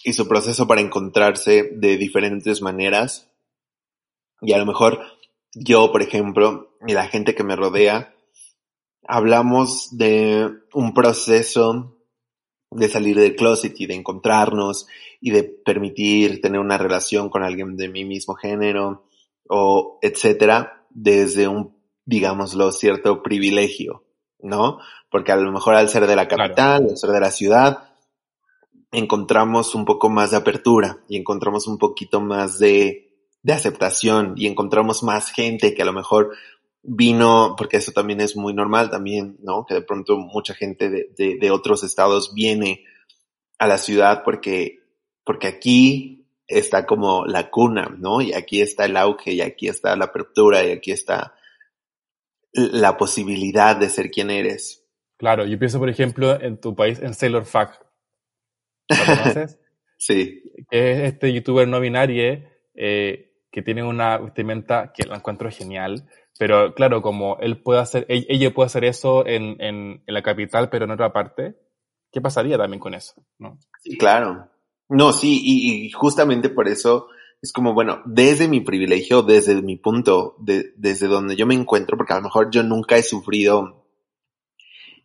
[0.04, 3.30] y su proceso para encontrarse de diferentes maneras.
[4.42, 5.00] Y a lo mejor
[5.54, 8.14] yo, por ejemplo, y la gente que me rodea,
[9.08, 11.98] hablamos de un proceso
[12.72, 14.88] de salir del closet y de encontrarnos
[15.22, 19.06] y de permitir tener una relación con alguien de mi mismo género
[19.48, 21.73] o etcétera desde un,
[22.06, 24.04] digámoslo, cierto privilegio,
[24.40, 24.80] ¿no?
[25.10, 27.90] Porque a lo mejor al ser de la capital, al ser de la ciudad,
[28.92, 33.12] encontramos un poco más de apertura y encontramos un poquito más de,
[33.42, 36.32] de aceptación y encontramos más gente que a lo mejor
[36.84, 39.66] vino, porque eso también es muy normal también, ¿no?
[39.66, 42.84] Que de pronto mucha gente de, de, de, otros estados viene
[43.58, 44.80] a la ciudad porque,
[45.24, 48.22] porque aquí está como la cuna, ¿no?
[48.22, 51.34] Y aquí está el auge, y aquí está la apertura, y aquí está
[52.54, 54.86] la posibilidad de ser quien eres.
[55.18, 57.72] Claro, yo pienso, por ejemplo, en tu país, en Sailor Fuck.
[58.90, 59.60] ¿Lo conoces?
[59.98, 60.44] sí.
[60.70, 62.44] Que es este youtuber no binario
[62.76, 66.08] eh, que tiene una vestimenta que la encuentro genial,
[66.40, 70.70] pero claro, como él puede hacer, ella puede hacer eso en, en, en la capital,
[70.70, 71.56] pero en otra parte,
[72.12, 73.24] ¿qué pasaría también con eso?
[73.38, 73.60] ¿no?
[73.80, 74.50] Sí, claro.
[74.90, 77.08] No, sí, y, y, justamente por eso
[77.44, 81.98] es como, bueno, desde mi privilegio, desde mi punto, de, desde donde yo me encuentro,
[81.98, 83.86] porque a lo mejor yo nunca he sufrido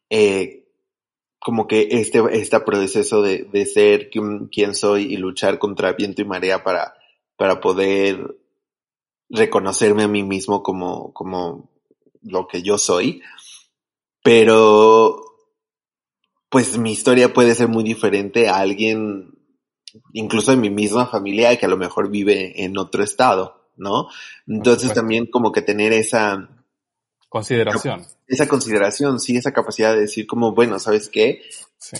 [0.08, 0.64] eh,
[1.40, 6.22] como que este, este proceso de, de ser quien, quien soy y luchar contra viento
[6.22, 6.94] y marea para,
[7.36, 8.36] para poder
[9.28, 11.68] reconocerme a mí mismo como, como
[12.22, 13.20] lo que yo soy.
[14.22, 15.24] Pero,
[16.48, 19.37] pues mi historia puede ser muy diferente a alguien
[20.12, 24.08] incluso de mi misma familia que a lo mejor vive en otro estado, ¿no?
[24.46, 26.48] Entonces también como que tener esa
[27.28, 28.04] consideración.
[28.26, 31.42] Esa consideración, sí, esa capacidad de decir como, bueno, ¿sabes qué?
[31.78, 31.96] Sí.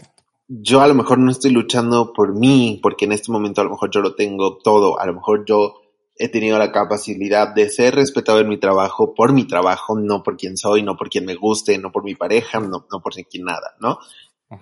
[0.49, 3.71] Yo a lo mejor no estoy luchando por mí, porque en este momento a lo
[3.71, 5.75] mejor yo lo tengo todo, a lo mejor yo
[6.19, 10.37] he tenido la capacidad de ser respetado en mi trabajo por mi trabajo, no por
[10.37, 13.45] quien soy, no por quien me guste, no por mi pareja, no, no por quien
[13.45, 13.99] nada, ¿no?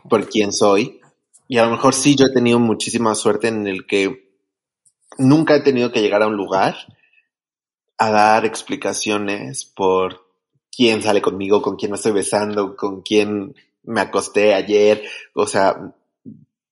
[0.08, 1.00] Por quien soy.
[1.48, 4.30] Y a lo mejor sí yo he tenido muchísima suerte en el que
[5.18, 6.76] nunca he tenido que llegar a un lugar
[7.98, 10.26] a dar explicaciones por
[10.74, 13.54] quién sale conmigo, con quién me estoy besando, con quién
[13.84, 15.02] me acosté ayer.
[15.34, 15.94] O sea,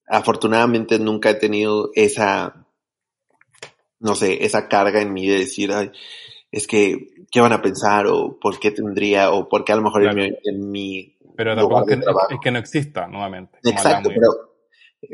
[0.06, 2.66] afortunadamente nunca he tenido esa,
[4.00, 5.90] no sé, esa carga en mí de decir, ay,
[6.50, 8.06] es que, ¿qué van a pensar?
[8.06, 11.98] O por qué tendría, o por qué a lo mejor en mi, Pero tampoco es
[11.98, 13.58] que, es que, no exista, nuevamente.
[13.64, 14.53] Exacto, pero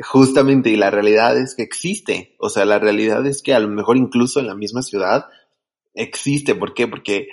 [0.03, 2.37] justamente, y la realidad es que existe.
[2.39, 5.27] O sea, la realidad es que a lo mejor incluso en la misma ciudad
[5.95, 6.55] existe.
[6.55, 6.89] ¿Por qué?
[6.89, 7.29] Porque,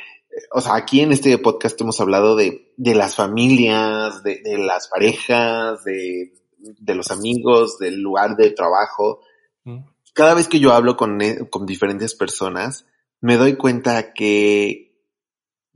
[0.52, 4.88] o sea, aquí en este podcast hemos hablado de, de las familias, de, de las
[4.88, 9.22] parejas, de, de, los amigos, del lugar de trabajo.
[9.64, 9.80] Mm.
[10.14, 12.86] Cada vez que yo hablo con, eh, con diferentes personas,
[13.22, 14.88] me doy cuenta que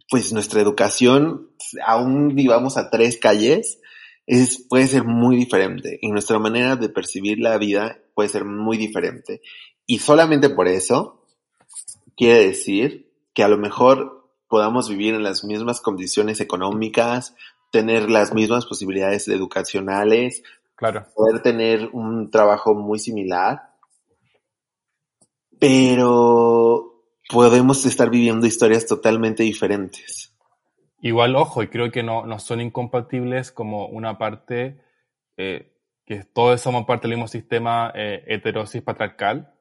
[0.09, 1.51] pues nuestra educación,
[1.85, 3.79] aún vivamos a tres calles,
[4.25, 8.77] es, puede ser muy diferente y nuestra manera de percibir la vida puede ser muy
[8.77, 9.41] diferente.
[9.85, 11.25] Y solamente por eso
[12.15, 17.35] quiere decir que a lo mejor podamos vivir en las mismas condiciones económicas,
[17.71, 20.43] tener las mismas posibilidades educacionales,
[20.75, 21.07] claro.
[21.15, 23.71] poder tener un trabajo muy similar,
[25.57, 30.30] pero podemos estar viviendo historias totalmente diferentes.
[31.01, 34.81] Igual, ojo, y creo que no, no son incompatibles como una parte,
[35.35, 35.73] eh,
[36.05, 39.53] que todos somos parte del mismo sistema eh, heterosis patriarcal,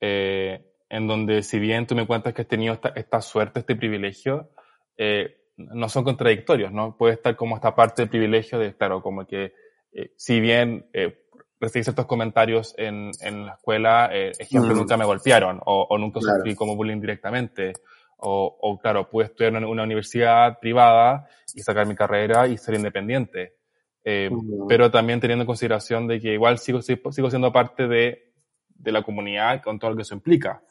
[0.00, 3.74] eh, en donde si bien tú me cuentas que has tenido esta, esta suerte, este
[3.74, 4.50] privilegio,
[4.98, 6.96] eh, no son contradictorios, ¿no?
[6.96, 9.54] Puede estar como esta parte del privilegio de, claro, como que
[9.92, 11.26] eh, si bien eh,
[11.60, 14.78] recibí ciertos comentarios en, en la escuela, eh, ejemplo, mm.
[14.78, 16.38] nunca me golpearon o, o nunca claro.
[16.38, 17.74] sufrí como bullying directamente,
[18.22, 22.76] o, o, claro, pude estudiar en una universidad privada y sacar mi carrera y ser
[22.76, 23.56] independiente.
[24.04, 24.66] Eh, uh-huh.
[24.68, 28.32] Pero también teniendo en consideración de que igual sigo, sigo siendo parte de,
[28.68, 30.62] de la comunidad con todo lo que eso implica.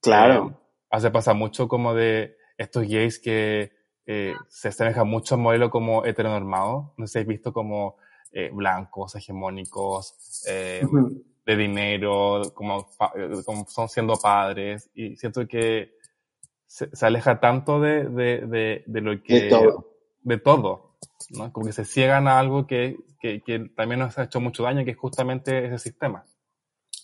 [0.00, 0.48] Claro.
[0.48, 3.72] Eh, hace pasa mucho como de estos gays que
[4.06, 6.94] eh, se asemejan mucho al modelo como heteronormado.
[6.96, 7.96] No sé habéis visto como
[8.32, 10.44] eh, blancos, hegemónicos,
[10.82, 11.24] uh-huh.
[11.46, 12.86] de dinero, como,
[13.44, 14.90] como son siendo padres.
[14.94, 16.00] Y siento que
[16.72, 19.42] se, se aleja tanto de, de, de, de, lo que...
[19.42, 19.92] De todo.
[20.22, 20.96] De todo
[21.30, 21.52] ¿no?
[21.52, 24.82] Como que se ciegan a algo que, que, que, también nos ha hecho mucho daño,
[24.82, 26.24] que es justamente ese sistema.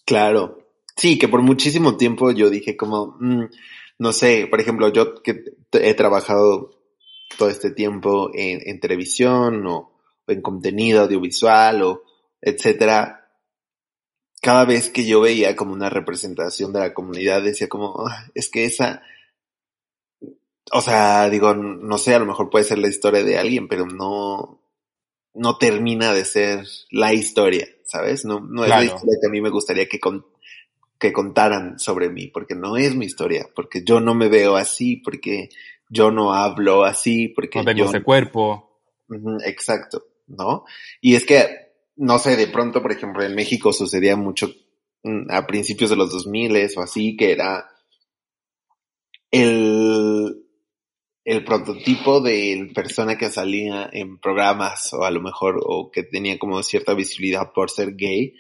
[0.07, 0.59] Claro.
[0.97, 3.45] Sí, que por muchísimo tiempo yo dije como, mmm,
[3.99, 6.71] no sé, por ejemplo, yo que he trabajado
[7.37, 9.93] todo este tiempo en, en televisión o,
[10.27, 12.03] o, en contenido audiovisual o
[12.41, 13.29] etcétera,
[14.41, 18.49] cada vez que yo veía como una representación de la comunidad decía como, oh, es
[18.49, 19.03] que esa,
[20.73, 23.87] o sea, digo, no sé, a lo mejor puede ser la historia de alguien, pero
[23.87, 24.61] no,
[25.35, 28.25] no termina de ser la historia, ¿sabes?
[28.25, 30.27] No, no es la historia que a mí me gustaría que, con,
[30.99, 34.97] que contaran sobre mí, porque no es mi historia, porque yo no me veo así,
[34.97, 35.51] porque
[35.89, 37.85] yo no hablo así, porque no tengo yo...
[37.87, 38.81] ese cuerpo.
[39.45, 40.65] Exacto, ¿no?
[41.01, 44.53] Y es que, no sé, de pronto, por ejemplo, en México sucedía mucho
[45.03, 47.71] mm, a principios de los 2000 o así, que era
[49.31, 50.38] el
[51.29, 56.39] el prototipo de persona que salía en programas o a lo mejor o que tenía
[56.39, 58.33] como cierta visibilidad por ser gay,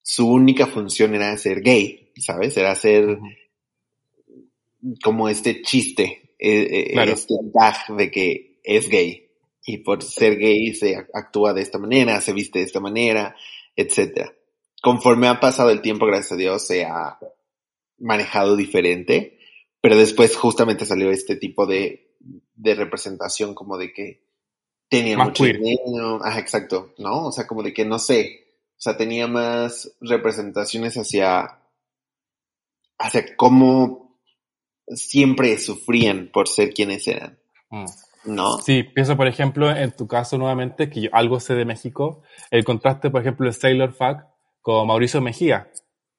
[0.00, 2.56] su única función era ser gay, ¿sabes?
[2.56, 3.18] Era ser
[5.02, 7.12] como este chiste, eh, claro.
[7.12, 9.28] este tag de que es gay
[9.66, 13.36] y por ser gay se actúa de esta manera, se viste de esta manera,
[13.76, 14.32] etcétera.
[14.80, 17.18] Conforme ha pasado el tiempo, gracias a Dios, se ha
[17.98, 19.38] manejado diferente,
[19.82, 22.11] pero después justamente salió este tipo de
[22.54, 24.24] de representación como de que
[24.88, 25.58] tenía más mucho queer.
[25.58, 27.26] dinero, ajá, exacto, ¿no?
[27.26, 28.42] O sea, como de que no sé,
[28.72, 31.60] o sea, tenía más representaciones hacia,
[32.98, 34.18] hacia cómo
[34.88, 37.38] siempre sufrían por ser quienes eran,
[37.70, 37.84] mm.
[38.26, 38.58] ¿no?
[38.58, 42.64] Sí, pienso, por ejemplo, en tu caso nuevamente, que yo algo sé de México, el
[42.64, 44.24] contraste, por ejemplo, de Sailor Fuck
[44.60, 45.70] con Mauricio Mejía,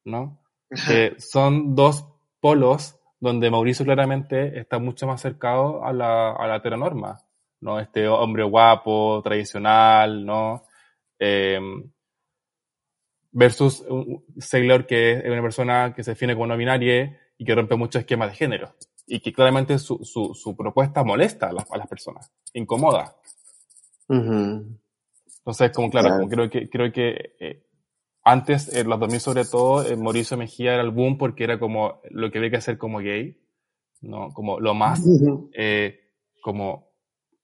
[0.04, 0.42] ¿no?
[0.88, 2.06] Que son dos
[2.40, 7.22] polos donde Mauricio claramente está mucho más cercado a la, a la heteronorma,
[7.62, 7.80] ¿no?
[7.80, 10.66] Este hombre guapo, tradicional, ¿no?
[11.18, 11.58] Eh,
[13.32, 17.56] versus un Sailor que es una persona que se define como no binaria y que
[17.56, 18.76] rompe muchos esquemas de género.
[19.08, 23.16] Y que claramente su, su, su propuesta molesta a las, a las personas, incomoda.
[24.10, 27.64] Entonces, como claro, creo que, creo que eh,
[28.24, 32.02] antes, en los 2000 sobre todo, eh, Mauricio Mejía era el boom porque era como
[32.10, 33.38] lo que había que hacer como gay,
[34.02, 34.34] ¿no?
[34.34, 35.04] Como lo más,
[35.54, 36.00] eh,
[36.42, 36.90] como,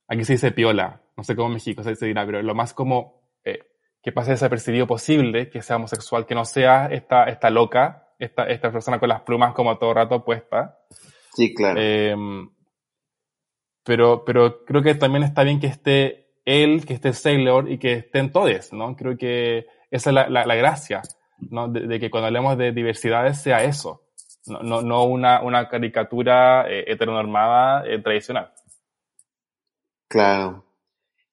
[0.08, 3.34] aquí se dice piola, no sé cómo en México se dirá, pero lo más como
[3.44, 3.60] eh,
[4.02, 8.72] que pase desapercibido posible, que sea homosexual, que no sea esta, esta loca, esta, esta
[8.72, 10.80] persona con las plumas como todo rato puesta.
[11.34, 11.80] Sí, claro.
[11.80, 12.50] Em,
[13.84, 17.94] pero, pero creo que también está bien que esté él, que esté Sailor y que
[17.94, 18.96] estén todos, ¿no?
[18.96, 21.02] Creo que esa es la, la, gracia,
[21.40, 21.68] ¿no?
[21.68, 24.04] De, que cuando hablemos de diversidades sea eso,
[24.46, 28.54] no, no, no una, una, caricatura eh, heteronormada eh, tradicional.
[30.08, 30.66] Claro.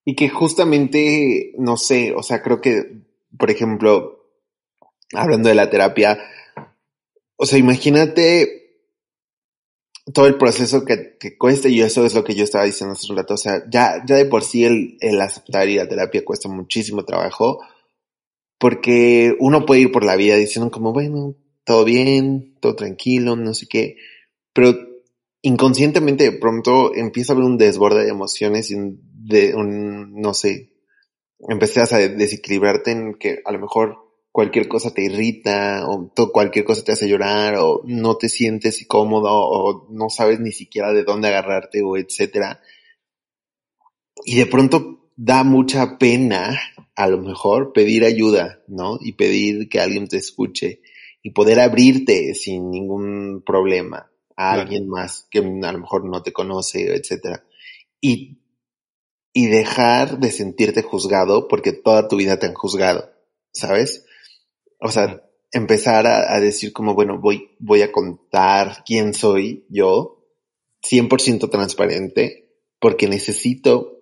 [0.04, 3.02] Y que justamente, no sé, o sea, creo que,
[3.36, 4.16] por ejemplo,
[5.12, 6.18] hablando de la terapia,
[7.36, 8.66] o sea, imagínate
[10.12, 13.11] todo el proceso que, que, cuesta, y eso es lo que yo estaba diciendo hace
[13.11, 16.24] un rato, o sea, ya, ya de por sí el, el aceptar ir a terapia
[16.24, 17.61] cuesta muchísimo trabajo,
[18.59, 21.34] porque uno puede ir por la vida diciendo como, bueno,
[21.64, 23.96] todo bien, todo tranquilo, no sé qué,
[24.52, 24.74] pero
[25.42, 30.72] inconscientemente de pronto empieza a haber un desborde de emociones y de un, no sé,
[31.48, 36.84] empezás a desequilibrarte en que a lo mejor cualquier cosa te irrita o cualquier cosa
[36.84, 41.28] te hace llorar o no te sientes cómodo o no sabes ni siquiera de dónde
[41.28, 42.61] agarrarte o etcétera.
[44.24, 46.59] Y de pronto da mucha pena
[46.97, 48.99] a lo mejor pedir ayuda, ¿no?
[49.01, 50.80] Y pedir que alguien te escuche
[51.22, 56.32] y poder abrirte sin ningún problema a alguien más que a lo mejor no te
[56.32, 57.44] conoce, etcétera.
[58.01, 58.38] Y,
[59.32, 63.11] y dejar de sentirte juzgado porque toda tu vida te han juzgado,
[63.53, 64.07] ¿sabes?
[64.80, 65.22] o sea,
[65.53, 70.24] empezar a, decir como, bueno, voy, voy a contar quién soy yo,
[70.88, 73.95] 100% transparente, porque necesito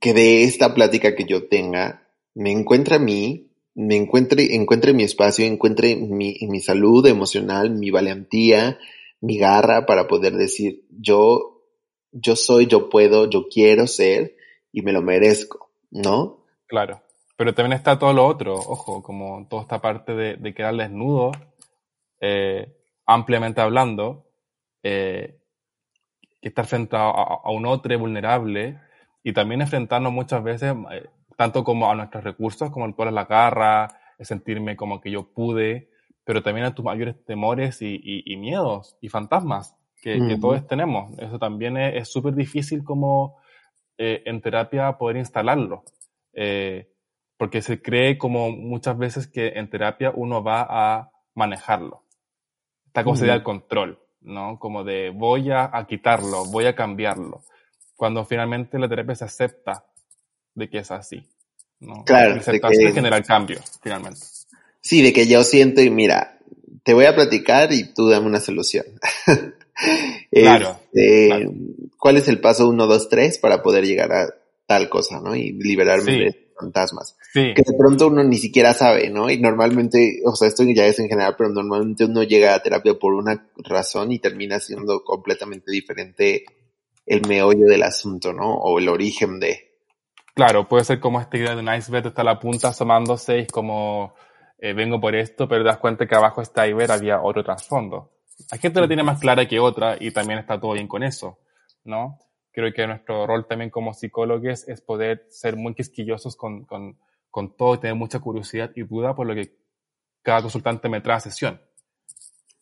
[0.00, 5.04] que de esta plática que yo tenga, me encuentre a mí, me encuentre, encuentre mi
[5.04, 8.78] espacio, encuentre mi, salud emocional, mi valentía,
[9.20, 11.62] mi garra para poder decir, yo,
[12.12, 14.36] yo soy, yo puedo, yo quiero ser
[14.72, 16.44] y me lo merezco, ¿no?
[16.66, 17.02] Claro.
[17.36, 21.32] Pero también está todo lo otro, ojo, como toda esta parte de, de quedar desnudo,
[22.20, 22.76] eh,
[23.06, 24.26] ampliamente hablando,
[24.82, 25.40] eh,
[26.40, 28.78] que estar frente a, un otro vulnerable
[29.22, 33.24] y también enfrentarnos muchas veces, eh, tanto como a nuestros recursos, como el poder la
[33.24, 35.90] garra, sentirme como que yo pude,
[36.24, 41.18] pero también a tus mayores temores y, y, miedos y fantasmas que, que, todos tenemos.
[41.18, 43.38] Eso también es súper difícil como
[43.96, 45.84] en terapia poder instalarlo.
[46.32, 46.88] Eh,
[47.36, 52.04] porque se cree como muchas veces que en terapia uno va a manejarlo.
[52.86, 54.58] Está como sería el control, ¿no?
[54.58, 57.40] Como de voy a, quitarlo, voy a cambiarlo.
[58.00, 59.84] Cuando finalmente la terapia se acepta
[60.54, 61.22] de que es así.
[61.80, 62.02] ¿no?
[62.06, 62.30] Claro.
[62.30, 62.94] La aceptación de que...
[62.94, 64.20] genera el cambio, finalmente.
[64.80, 66.38] Sí, de que yo siento y mira,
[66.82, 68.86] te voy a platicar y tú dame una solución.
[70.32, 71.50] claro, este,
[71.98, 74.34] ¿Cuál es el paso 1, 2, 3 para poder llegar a
[74.64, 75.36] tal cosa, ¿no?
[75.36, 77.18] Y liberarme de fantasmas.
[77.34, 79.28] Que de pronto uno ni siquiera sabe, ¿no?
[79.28, 82.94] Y normalmente, o sea, esto ya es en general, pero normalmente uno llega a terapia
[82.94, 86.46] por una razón y termina siendo completamente diferente
[87.06, 88.54] el meollo del asunto, ¿no?
[88.54, 89.74] O el origen de.
[90.34, 94.14] Claro, puede ser como esta idea de un iceberg, está la punta asomándose y como,
[94.58, 98.12] eh, vengo por esto, pero te das cuenta que abajo está iceberg había otro trasfondo.
[98.50, 101.02] Hay gente que lo tiene más clara que otra y también está todo bien con
[101.02, 101.38] eso,
[101.84, 102.18] ¿no?
[102.52, 106.98] creo que nuestro rol también como psicólogos es poder ser muy quisquillosos con, con,
[107.30, 109.56] con todo y tener mucha curiosidad y duda por lo que
[110.22, 111.60] cada consultante me trae a sesión.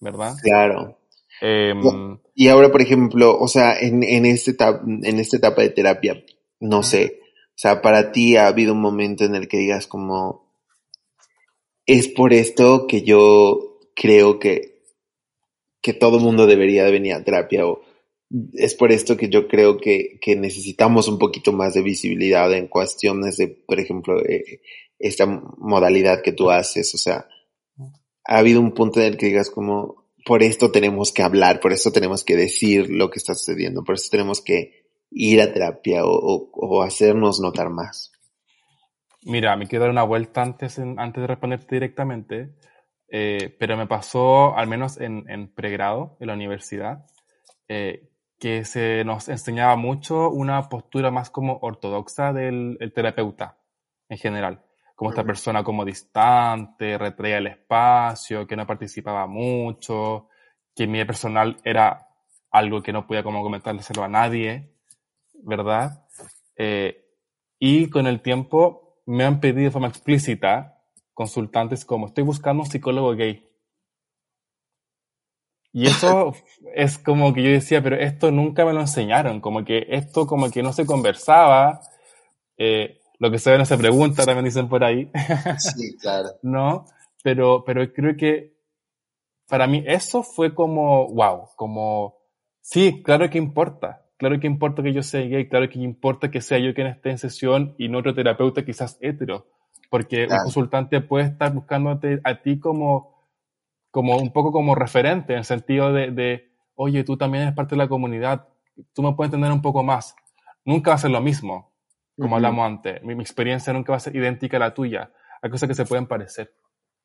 [0.00, 0.34] ¿Verdad?
[0.42, 1.00] Claro.
[1.40, 6.24] Em, y ahora, por ejemplo, o sea, en, en, este en esta etapa de terapia,
[6.60, 10.52] no sé, o sea, para ti ha habido un momento en el que digas como,
[11.86, 14.82] es por esto que yo creo que,
[15.80, 17.82] que todo mundo debería de venir a terapia o,
[18.52, 22.68] es por esto que yo creo que, que, necesitamos un poquito más de visibilidad en
[22.68, 24.60] cuestiones de, por ejemplo, eh,
[24.98, 26.94] esta modalidad que tú haces.
[26.94, 27.26] O sea,
[28.24, 29.97] ha habido un punto en el que digas como,
[30.28, 33.94] por esto tenemos que hablar, por esto tenemos que decir lo que está sucediendo, por
[33.94, 38.12] eso tenemos que ir a terapia o, hacernos notar más.
[39.22, 42.54] Mira, me quiero dar una vuelta antes, antes de responderte directamente,
[43.08, 47.06] eh, pero me pasó, al menos en, en pregrado, en la universidad,
[47.66, 53.56] eh, que se nos enseñaba mucho una postura más como ortodoxa del terapeuta
[54.10, 54.62] en general.
[54.98, 60.26] Como esta persona como distante, retraía el espacio, que no participaba mucho,
[60.74, 62.08] que mi personal era
[62.50, 64.72] algo que no podía como comentárselo a nadie,
[65.34, 66.04] ¿verdad?
[66.56, 67.14] Eh,
[67.60, 70.82] y con el tiempo me han pedido de forma explícita
[71.14, 73.48] consultantes como estoy buscando un psicólogo gay.
[75.72, 76.34] Y eso
[76.74, 80.50] es como que yo decía, pero esto nunca me lo enseñaron, como que esto como
[80.50, 81.82] que no se conversaba,
[82.56, 85.10] eh, lo que se ve no se pregunta, también dicen por ahí.
[85.58, 86.28] Sí, claro.
[86.42, 86.84] ¿No?
[87.22, 88.58] Pero, pero creo que
[89.48, 92.18] para mí eso fue como, wow, como,
[92.60, 96.40] sí, claro que importa, claro que importa que yo sea gay, claro que importa que
[96.40, 99.46] sea yo quien esté en sesión y no otro terapeuta quizás hetero,
[99.90, 103.24] porque un consultante puede estar buscándote a ti como,
[103.90, 107.74] como un poco como referente, en el sentido de, de, oye, tú también eres parte
[107.74, 108.46] de la comunidad,
[108.92, 110.14] tú me puedes entender un poco más.
[110.64, 111.72] Nunca va a ser lo mismo,
[112.18, 113.02] como hablamos antes.
[113.02, 115.12] Mi, mi, experiencia nunca va a ser idéntica a la tuya.
[115.40, 116.52] Hay cosas que se pueden parecer.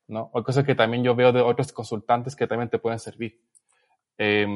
[0.08, 0.30] ¿no?
[0.32, 3.40] O cosas que también yo veo de otros consultantes que también te pueden servir.
[4.18, 4.46] Eh,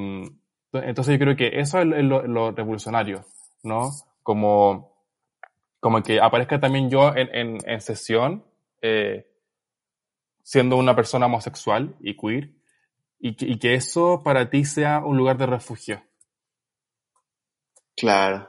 [0.72, 3.24] entonces yo creo que eso es lo, lo, revolucionario,
[3.62, 3.90] ¿no?
[4.22, 4.92] Como,
[5.80, 8.44] como que aparezca también yo en, en, en sesión,
[8.82, 9.26] eh,
[10.42, 12.50] siendo una persona homosexual y queer,
[13.18, 16.02] y que, y que eso para ti sea un lugar de refugio.
[17.96, 18.48] Claro.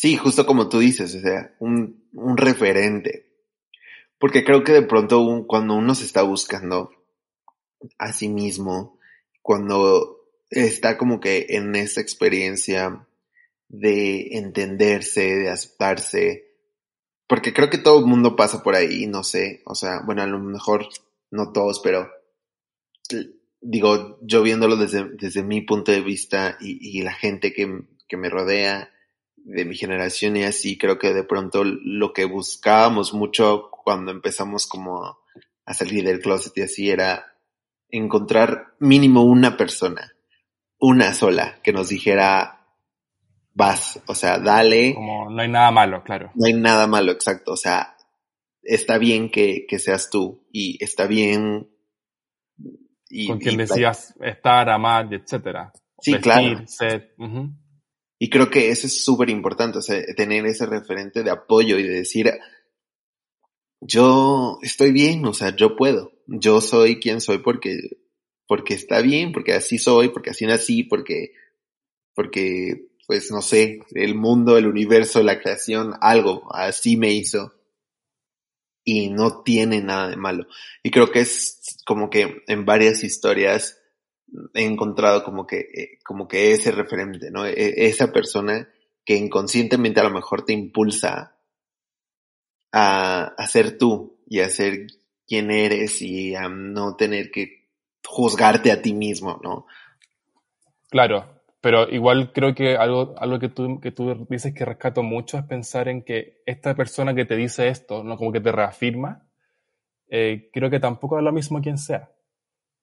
[0.00, 3.26] Sí, justo como tú dices, o sea, un, un referente.
[4.18, 6.90] Porque creo que de pronto cuando uno se está buscando
[7.98, 8.98] a sí mismo,
[9.42, 13.06] cuando está como que en esa experiencia
[13.68, 16.46] de entenderse, de aceptarse,
[17.26, 20.26] porque creo que todo el mundo pasa por ahí, no sé, o sea, bueno, a
[20.26, 20.88] lo mejor
[21.30, 22.10] no todos, pero
[23.60, 28.16] digo, yo viéndolo desde, desde mi punto de vista y, y la gente que, que
[28.16, 28.90] me rodea,
[29.44, 34.66] de mi generación y así, creo que de pronto lo que buscábamos mucho cuando empezamos
[34.66, 35.18] como
[35.64, 37.36] a salir del closet y así era
[37.88, 40.12] encontrar mínimo una persona,
[40.78, 42.66] una sola, que nos dijera,
[43.52, 44.94] vas, o sea, dale.
[44.94, 46.30] Como no hay nada malo, claro.
[46.34, 47.96] No hay nada malo, exacto, o sea,
[48.62, 51.68] está bien que, que seas tú y está bien.
[53.08, 55.72] Y, Con quien y, decías estar, amar, etcétera.
[56.00, 56.66] Sí, Vestir, claro.
[56.66, 57.56] Ser, uh -huh.
[58.22, 61.84] Y creo que eso es súper importante, o sea, tener ese referente de apoyo y
[61.84, 62.30] de decir,
[63.80, 67.78] yo estoy bien, o sea, yo puedo, yo soy quien soy porque,
[68.46, 71.32] porque está bien, porque así soy, porque así nací, porque,
[72.14, 77.54] porque, pues no sé, el mundo, el universo, la creación, algo así me hizo.
[78.84, 80.46] Y no tiene nada de malo.
[80.82, 83.79] Y creo que es como que en varias historias
[84.54, 87.46] he encontrado como que, eh, como que ese referente, ¿no?
[87.46, 88.68] E esa persona
[89.04, 91.36] que inconscientemente a lo mejor te impulsa
[92.72, 94.86] a, a ser tú y a ser
[95.26, 97.68] quien eres y a no tener que
[98.04, 99.66] juzgarte a ti mismo, ¿no?
[100.90, 105.38] Claro, pero igual creo que algo, algo que, tú, que tú dices que rescato mucho
[105.38, 108.16] es pensar en que esta persona que te dice esto, ¿no?
[108.16, 109.26] Como que te reafirma,
[110.08, 112.10] eh, creo que tampoco es lo mismo quien sea.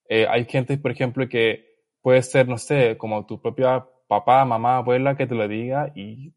[0.10, 4.78] Eh, hay gente, por ejemplo, que puede ser, no sé, como tu propia papá, mamá,
[4.78, 6.34] abuela que te lo diga y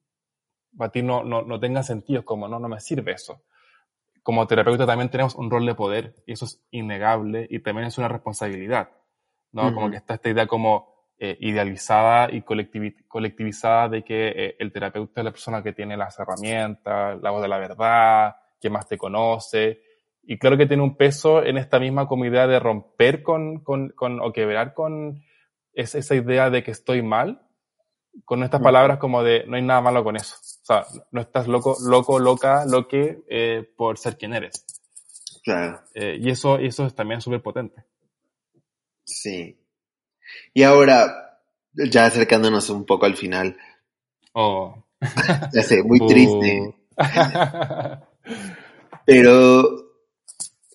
[0.77, 3.43] para ti no, no, no tenga sentido, como no, no me sirve eso.
[4.23, 7.99] Como terapeuta también tenemos un rol de poder y eso es innegable y también es
[7.99, 8.91] una responsabilidad,
[9.53, 9.63] ¿no?
[9.63, 9.75] Uh -huh.
[9.75, 14.73] Como que está esta idea como eh, idealizada y colectivi colectivizada de que eh, el
[14.73, 18.87] terapeuta es la persona que tiene las herramientas, la voz de la verdad, que más
[18.87, 19.83] te conoce,
[20.31, 23.89] y claro que tiene un peso en esta misma como idea de romper con, con,
[23.89, 25.25] con o quebrar con
[25.73, 27.45] es, esa idea de que estoy mal,
[28.25, 30.37] con estas palabras como de no hay nada malo con eso.
[30.37, 34.65] O sea, no estás loco, loco, loca, loque eh, por ser quien eres.
[35.43, 35.81] Claro.
[35.95, 37.83] Eh, y eso, eso es también súper potente.
[39.03, 39.59] Sí.
[40.55, 41.41] Y ahora,
[41.73, 43.57] ya acercándonos un poco al final.
[44.35, 44.81] Oh.
[45.53, 46.73] ya sé, muy triste.
[49.07, 49.80] Pero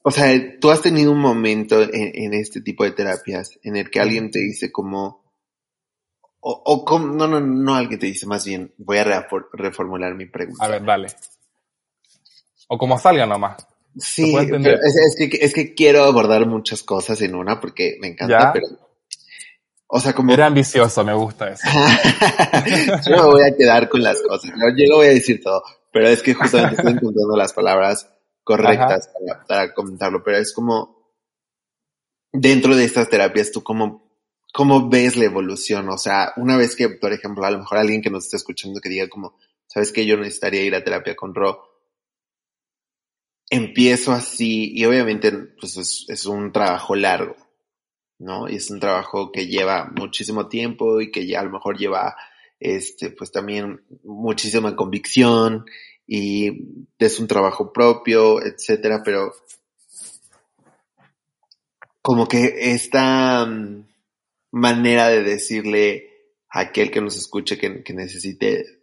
[0.07, 3.89] o sea, tú has tenido un momento en, en, este tipo de terapias en el
[3.89, 5.25] que alguien te dice como,
[6.41, 10.27] o, o como, no, no, no alguien te dice, más bien, voy a reformular mi
[10.27, 10.63] pregunta.
[10.63, 11.07] A ver, dale.
[12.67, 13.67] O como salga nomás.
[13.97, 18.09] Sí, pero es, es, que, es que quiero abordar muchas cosas en una porque me
[18.09, 18.53] encanta, ¿Ya?
[18.53, 18.67] pero...
[19.87, 20.31] O sea, como...
[20.31, 21.67] Era ambicioso, me gusta eso.
[23.09, 24.69] yo me voy a quedar con las cosas, ¿no?
[24.77, 28.11] yo lo voy a decir todo, pero es que justamente estoy encontrando las palabras
[28.45, 29.09] correctas
[29.47, 31.11] para, comentarlo, pero es como
[32.31, 34.07] dentro de estas terapias tú cómo,
[34.53, 38.01] cómo ves la evolución, o sea, una vez que, por ejemplo, a lo mejor alguien
[38.01, 39.37] que nos esté escuchando que diga como,
[39.67, 41.63] sabes que yo necesitaría ir a terapia con Ro,
[43.49, 47.35] empiezo así y obviamente pues es, es, un trabajo largo,
[48.19, 48.47] ¿no?
[48.47, 52.15] Y es un trabajo que lleva muchísimo tiempo y que ya a lo mejor lleva,
[52.59, 55.65] este, pues también muchísima convicción
[56.07, 59.33] y es un trabajo propio, etcétera, pero
[62.01, 63.87] como que esta mm,
[64.51, 66.09] manera de decirle
[66.49, 68.81] a aquel que nos escuche que, que necesite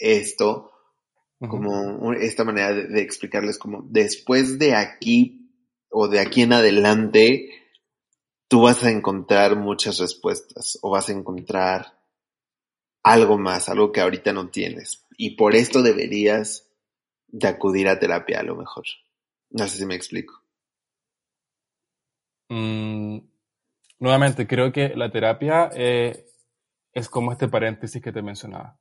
[0.00, 0.72] esto,
[1.48, 5.50] como esta manera de, explicarles como después de aquí
[5.90, 7.50] o de aquí en adelante,
[8.48, 11.98] tú vas a encontrar muchas respuestas o vas a encontrar
[13.02, 15.01] algo más, algo que ahorita no tienes.
[15.24, 16.68] Y por esto deberías
[17.28, 18.82] de acudir a terapia a lo mejor.
[19.50, 20.42] No sé si me explico.
[22.48, 23.18] Mm,
[24.00, 26.26] nuevamente, creo que la terapia eh,
[26.92, 28.80] es como este paréntesis que te mencionaba.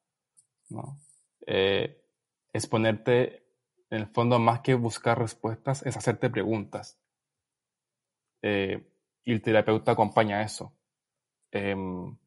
[0.69, 0.99] ¿no?
[1.45, 2.03] Eh,
[2.51, 3.45] es ponerte,
[3.91, 6.99] en el fondo, más que buscar respuestas, es hacerte preguntas.
[8.41, 8.83] Eh,
[9.25, 10.73] y el terapeuta acompaña eso.
[11.51, 12.17] Em,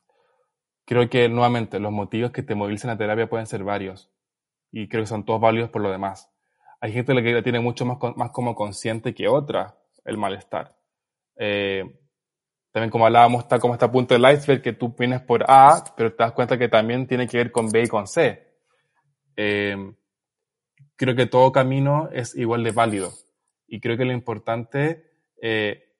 [0.85, 4.11] creo que, nuevamente, los motivos que te movilizan a terapia pueden ser varios.
[4.70, 6.30] Y creo que son todos válidos por lo demás.
[6.80, 10.76] Hay gente que la tiene mucho más, más como consciente que otra el malestar.
[11.37, 11.85] Eh,
[12.72, 16.12] también como hablábamos, está como está punto del iceberg, que tú vienes por A, pero
[16.12, 18.53] te das cuenta que también tiene que ver con B y con C.
[19.37, 19.95] Eh,
[20.97, 23.12] creo que todo camino es igual de válido.
[23.68, 25.95] Y creo que lo importante, eh,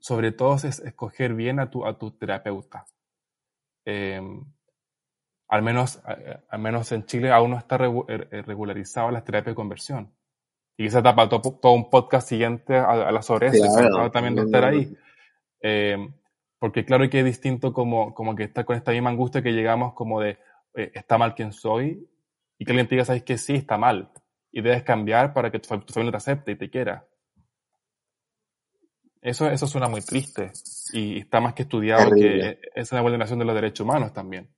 [0.00, 2.86] sobre todo, es escoger bien a tu, a tu terapeuta.
[3.86, 4.20] Eh,
[5.48, 6.02] al, menos,
[6.48, 10.12] al menos en Chile aún no está er, eh, regularizado las terapias de conversión.
[10.76, 14.64] Y quizás tapa todo, todo, un podcast siguiente a, la sobre eso, también de estar
[14.64, 14.94] ahí.
[16.58, 19.94] porque claro que es distinto como, como que estar con esta misma angustia que llegamos
[19.94, 20.38] como de,
[20.74, 22.06] está mal quien soy,
[22.58, 24.10] y que alguien te diga, sabes que sí, está mal
[24.56, 27.06] y debes cambiar para que tu, familia te acepte y te quiera.
[29.26, 30.52] Eso, eso suena muy triste
[30.92, 34.48] y está más que estudiado que es una vulneración de los derechos humanos también.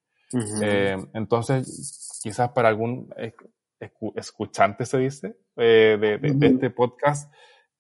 [0.63, 3.09] Eh, entonces, quizás para algún
[4.15, 7.33] escuchante se dice eh, de, este podcast,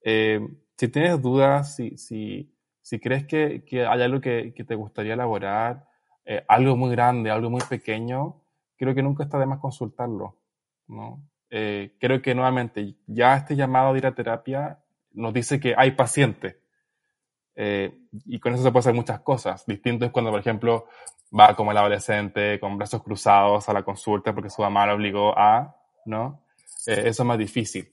[0.03, 0.41] eh,
[0.78, 5.12] si tienes dudas, si, si, si crees que, que, hay algo que, que te gustaría
[5.12, 5.84] elaborar,
[6.47, 8.43] algo muy grande, algo muy pequeño,
[8.78, 10.39] creo que nunca está de más consultarlo.
[10.86, 11.22] ¿no?
[11.51, 14.78] Creo que nuevamente ya este llamado de ir a terapia
[15.12, 16.57] nos dice que hay pacientes.
[17.61, 17.92] Eh,
[18.26, 19.66] y con eso se puede hacer muchas cosas.
[19.66, 20.86] Distinto es cuando, por ejemplo,
[21.36, 25.36] va como el adolescente con brazos cruzados a la consulta porque su mamá lo obligó
[25.36, 26.44] a, ¿no?
[26.86, 27.92] Eh, eso es más difícil,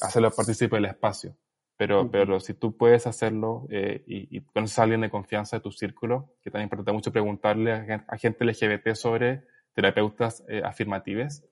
[0.00, 1.34] hacerlo partícipe del espacio.
[1.76, 5.72] Pero, pero si tú puedes hacerlo y, y conoces a alguien de confianza de tu
[5.72, 11.42] círculo, que también importa mucho preguntarle a, a gente LGBT sobre terapeutas afirmativas,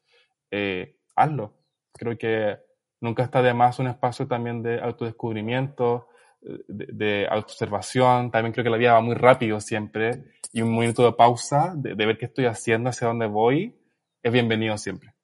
[1.16, 1.54] hazlo.
[1.94, 2.58] Creo que
[3.00, 6.08] nunca está de más un espacio también de autodescubrimiento,
[6.40, 8.30] de, de autoobservación.
[8.30, 11.94] También creo que la vida va muy rápido siempre y un minuto de pausa, de,
[11.94, 13.74] ver qué estoy haciendo, hacia dónde voy,
[14.22, 15.14] es bienvenido siempre.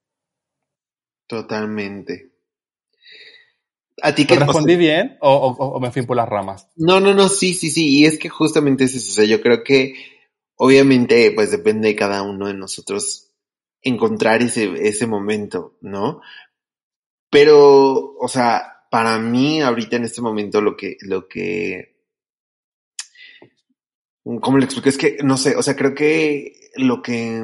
[1.26, 2.32] Totalmente.
[4.02, 6.68] ¿A ti qué respondí bien o, o, me fui por las ramas?
[6.76, 8.00] No, no, no, sí, sí, sí.
[8.00, 9.10] Y es que justamente es eso.
[9.10, 9.94] O sea, yo creo que
[10.56, 13.30] obviamente pues depende de cada uno de nosotros
[13.82, 16.20] encontrar ese, ese momento, ¿no?
[17.30, 21.96] Pero, o sea, para mí ahorita en este momento lo que, lo que,
[24.40, 24.88] ¿cómo le explico?
[24.88, 27.42] Es que, no sé, o sea, creo que lo que,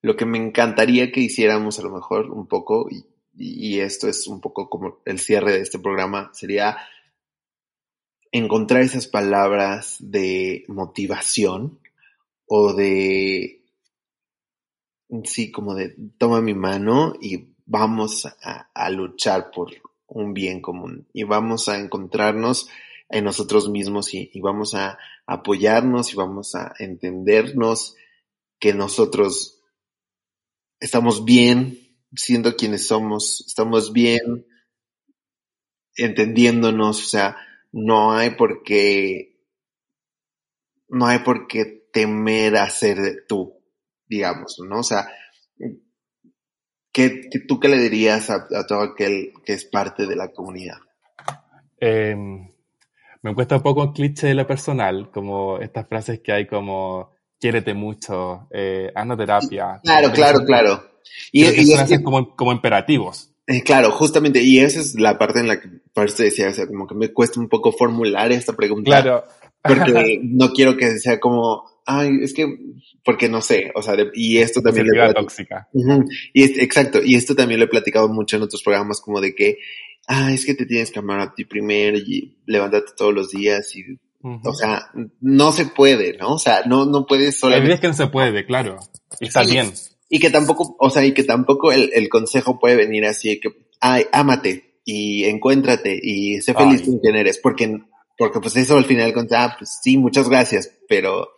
[0.00, 3.04] lo que me encantaría que hiciéramos a lo mejor un poco, y,
[3.36, 6.78] y esto es un poco como el cierre de este programa, sería
[8.30, 11.80] encontrar esas palabras de motivación
[12.46, 13.64] o de
[15.24, 19.70] sí, como de toma mi mano y vamos a, luchar por
[20.06, 22.68] un bien común y vamos a encontrarnos
[23.08, 27.96] en nosotros mismos y, vamos a apoyarnos y vamos a entendernos
[28.58, 29.62] que nosotros
[30.80, 31.78] estamos bien
[32.14, 34.46] siendo quienes somos, estamos bien
[35.96, 37.38] entendiéndonos, o sea,
[37.72, 39.40] no hay por qué,
[40.88, 43.62] no hay por qué temer a ser tú,
[44.06, 44.80] digamos, ¿no?
[44.80, 45.08] O sea,
[46.92, 50.78] ¿qué, ¿tú qué le dirías a, todo aquel que es parte de la comunidad?
[51.80, 52.48] Em,
[53.22, 57.10] me cuesta un poco el cliché de lo personal, como estas frases que hay como
[57.40, 59.80] quiérete mucho, eh, haz terapia.
[59.82, 60.92] Claro, claro, claro.
[61.32, 63.32] Y, y, es como, como imperativos.
[63.48, 66.68] Eh, claro, justamente, y esa es la parte en la que parece decía, o sea,
[66.68, 69.02] como que me cuesta un poco formular esta pregunta.
[69.02, 69.24] Claro.
[69.60, 72.46] Porque no quiero que sea como, ay, es que,
[73.04, 74.86] porque no sé, o sea, y esto también...
[74.86, 75.68] Le tóxica.
[76.32, 79.34] y es, exacto, y esto también lo he platicado mucho en otros programas como de
[79.34, 79.58] que,
[80.06, 83.74] ah, es que te tienes que amar a ti primero y levantarte todos los días
[83.76, 86.34] y, o sea, no se puede, ¿no?
[86.34, 87.72] O sea, no, no puedes solamente...
[87.72, 88.78] Hay que no se puede, claro.
[89.20, 89.72] Y está bien.
[90.08, 93.48] Y que tampoco, o sea, y que tampoco el, el consejo puede venir así que,
[93.80, 97.80] ay, ámate y encuéntrate y sé feliz con quien eres, porque,
[98.18, 101.28] porque pues eso al final, ah, pues sí, muchas gracias, pero,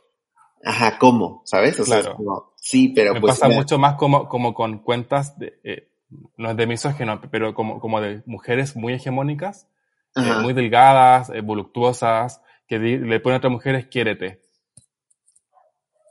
[0.65, 1.43] ajá, ¿cómo?
[1.45, 1.79] ¿Sabes?
[1.81, 2.17] O claro.
[2.17, 3.39] sea, sí, pero Me pues.
[3.39, 5.89] pasa mucho más como, como con cuentas de, eh,
[6.37, 9.69] no es de misógeno, pero como, como de mujeres muy hegemónicas,
[10.17, 14.41] eh, muy delgadas, eh, voluptuosas, que le ponen a otras mujeres, quiérete.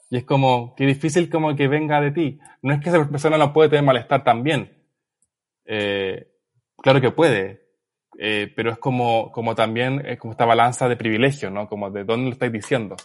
[0.09, 2.39] Y es como, qué difícil como que venga de ti.
[2.61, 4.71] No es que esa persona no puede tener malestar también.
[5.65, 6.27] Eh,
[6.77, 7.63] claro que puede,
[8.19, 11.67] eh, pero es como, como también es como esta balanza de privilegio, ¿no?
[11.67, 12.95] Como de dónde lo estáis diciendo.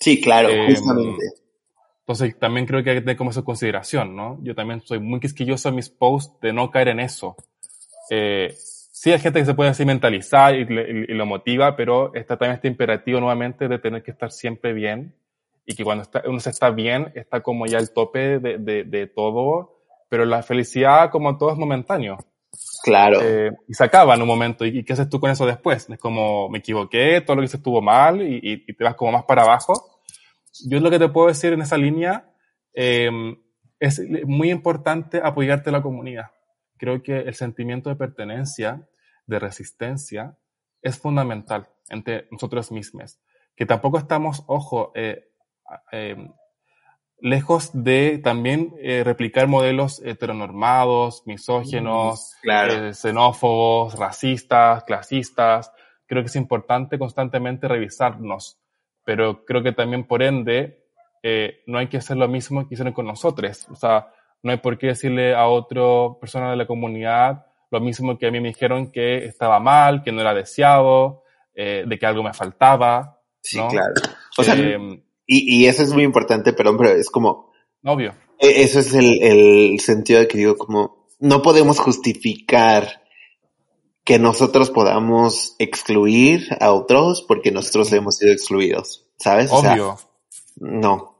[0.00, 1.22] Sí, claro, eh, justamente.
[2.00, 4.38] Entonces también creo que hay que tener como esa consideración, ¿no?
[4.42, 7.36] Yo también soy muy quisquilloso en mis posts de no caer en eso.
[8.10, 12.56] Eh, sí hay gente que se puede así mentalizar y, lo motiva, pero está también
[12.56, 15.14] este imperativo nuevamente de tener que estar siempre bien
[15.66, 19.06] y que cuando uno se está bien está como ya el tope de, de, de
[19.06, 19.78] todo,
[20.08, 22.18] pero la felicidad como todo es momentáneo.
[22.82, 23.20] Claro.
[23.22, 24.64] Eh, y se acaba en un momento.
[24.64, 25.88] ¿Y, qué haces tú con eso después?
[25.88, 29.24] Es como, me equivoqué, todo lo que hice estuvo mal y, te vas como más
[29.24, 30.00] para abajo.
[30.68, 32.32] Yo lo que te puedo decir en esa línea
[32.74, 33.10] eh,
[33.78, 36.30] es muy importante apoyarte a la comunidad.
[36.76, 38.88] Creo que el sentimiento de pertenencia,
[39.26, 40.36] de resistencia,
[40.82, 43.20] es fundamental entre nosotros mismos.
[43.54, 45.28] Que tampoco estamos, ojo, eh,
[45.92, 46.16] eh
[47.22, 55.72] lejos de también eh, replicar modelos heteronormados, misógenos, eh, xenófobos, racistas, clasistas.
[56.06, 58.58] Creo que es importante constantemente revisarnos,
[59.04, 60.84] pero creo que también por ende
[61.22, 63.66] eh, no hay que hacer lo mismo que hicieron con nosotros.
[63.70, 64.08] O sea,
[64.42, 65.82] no hay por qué decirle a otra
[66.18, 70.10] persona de la comunidad lo mismo que a mí me dijeron que estaba mal, que
[70.10, 71.22] no era deseado,
[71.54, 73.20] de que algo me faltaba.
[73.40, 73.94] Sí, claro.
[74.36, 74.56] O sea,
[75.32, 77.52] y, y eso es muy importante, pero hombre, es como...
[77.84, 78.14] Obvio.
[78.40, 83.02] E, eso es el, el sentido de que digo, como, no podemos justificar
[84.04, 89.52] que nosotros podamos excluir a otros porque nosotros hemos sido excluidos, ¿sabes?
[89.52, 89.98] Obvio.
[90.56, 91.14] no.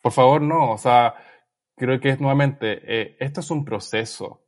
[0.00, 0.70] Por favor, no.
[0.70, 1.14] O sea,
[1.76, 4.40] creo que es nuevamente, eh, esto es un proceso,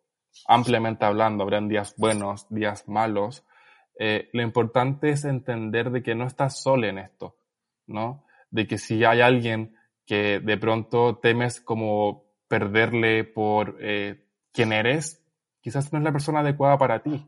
[0.47, 3.45] ampliamente hablando, habrán días buenos, días malos.
[3.99, 7.37] Eh, lo importante es entender de que no estás solo en esto,
[7.89, 8.25] ¿no?
[8.53, 9.75] De que si hay alguien
[10.07, 15.25] que de pronto temes como perderle por eh, quién eres,
[15.61, 17.27] quizás no es la persona adecuada para ti.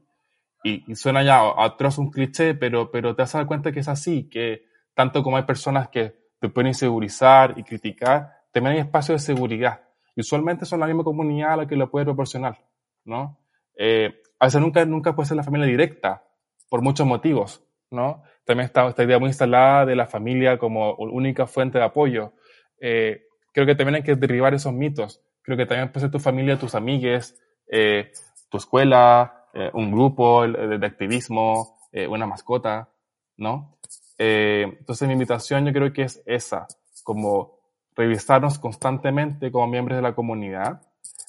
[0.62, 4.28] Y, suena ya atroz un cliché, pero, pero te has dado cuenta que es así,
[4.28, 4.64] que
[4.94, 9.82] tanto como hay personas que te pueden insegurizar y criticar, también hay espacios de seguridad.
[10.16, 12.64] Y usualmente son la misma comunidad a la que lo puede proporcionar,
[13.04, 13.38] ¿no?
[13.76, 16.22] Eh, a veces nunca, nunca puede ser la familia directa,
[16.70, 18.22] por muchos motivos, ¿no?
[18.44, 22.32] También está esta idea muy instalada de la familia como única fuente de apoyo.
[22.78, 23.22] Eh,
[23.52, 25.22] creo que también hay que derribar esos mitos.
[25.42, 28.12] Creo que también puede ser tu familia, tus amigues, eh,
[28.50, 31.78] tu escuela, eh, un grupo de, activismo,
[32.08, 32.88] una mascota,
[33.36, 33.78] ¿no?
[34.16, 36.66] entonces mi invitación yo creo que es esa,
[37.04, 37.60] como
[37.94, 40.82] revisarnos constantemente como miembros de la comunidad,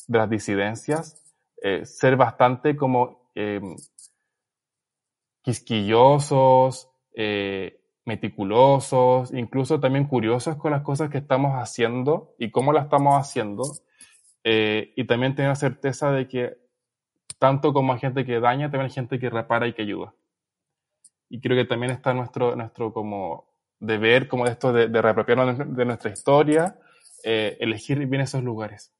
[0.07, 1.21] de las disidencias,
[1.83, 3.29] ser bastante como
[5.43, 12.85] quisquillosos, eh, meticulosos, incluso también curiosos con las cosas que estamos haciendo y cómo las
[12.85, 13.63] estamos haciendo.
[14.43, 16.57] Eh, y también tener la certeza de que
[17.39, 20.13] tanto como hay gente que daña, también hay gente que repara y que ayuda.
[21.29, 23.47] Y creo que también está nuestro, nuestro como
[23.79, 26.77] deber, como esto de, de reapropiarnos de, nuestra historia,
[27.23, 28.93] eh, elegir bien esos lugares.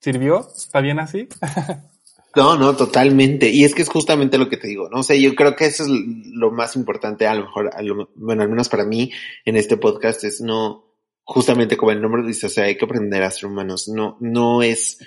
[0.00, 0.40] ¿Sirvió?
[0.40, 1.28] ¿Está bien así?
[2.36, 3.48] No, no, totalmente.
[3.48, 5.00] Y es que es justamente lo que te digo, ¿no?
[5.00, 7.70] O sea, yo creo que eso es lo más importante, a lo mejor,
[8.16, 9.12] bueno, al menos para mí
[9.44, 10.84] en este podcast es no,
[11.22, 13.88] justamente como el nombre dice, o sea, hay que aprender a ser humanos.
[13.88, 14.98] No, no es,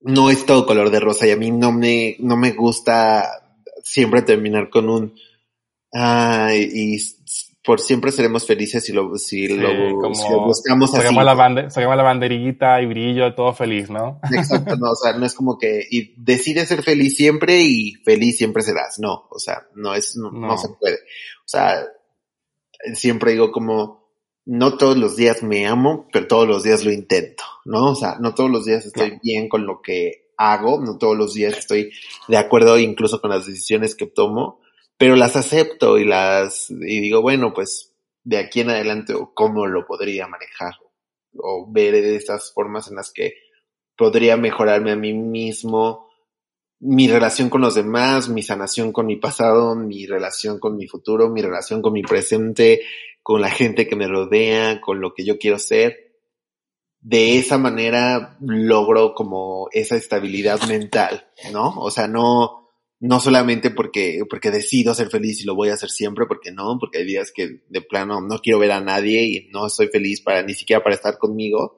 [0.00, 3.26] no es todo color de rosa y a mí no me, no me gusta
[3.82, 5.14] siempre terminar con un,
[5.92, 6.98] ay, y
[7.68, 11.14] por siempre seremos felices si lo, si lo, buscamos así.
[11.14, 14.20] La sacamos la banderita y brillo, todo feliz, ¿no?
[14.32, 18.38] Exacto, no, o sea, no es como que y decides ser feliz siempre y feliz
[18.38, 20.94] siempre serás, no, o sea, no es, no, se puede.
[20.94, 21.86] O sea,
[22.94, 24.14] siempre digo como,
[24.46, 27.90] no todos los días me amo, pero todos los días lo intento, ¿no?
[27.90, 31.34] O sea, no todos los días estoy bien con lo que hago, no todos los
[31.34, 31.92] días estoy
[32.28, 34.58] de acuerdo incluso con las decisiones que tomo,
[34.98, 37.94] pero las acepto y las, y digo, bueno, pues
[38.24, 40.74] de aquí en adelante o cómo lo podría manejar
[41.36, 43.34] o ver de esas formas en las que
[43.96, 46.08] podría mejorarme a mí mismo,
[46.80, 51.28] mi relación con los demás, mi sanación con mi pasado, mi relación con mi futuro,
[51.28, 52.82] mi relación con mi presente,
[53.22, 55.96] con la gente que me rodea, con lo que yo quiero ser.
[57.00, 61.74] De esa manera logro como esa estabilidad mental, ¿no?
[61.78, 62.67] O sea, no,
[63.00, 66.78] no solamente porque, porque decido ser feliz y lo voy a hacer siempre, porque no,
[66.80, 70.20] porque hay días que de plano no quiero ver a nadie y no estoy feliz
[70.20, 71.76] para, ni siquiera para estar conmigo,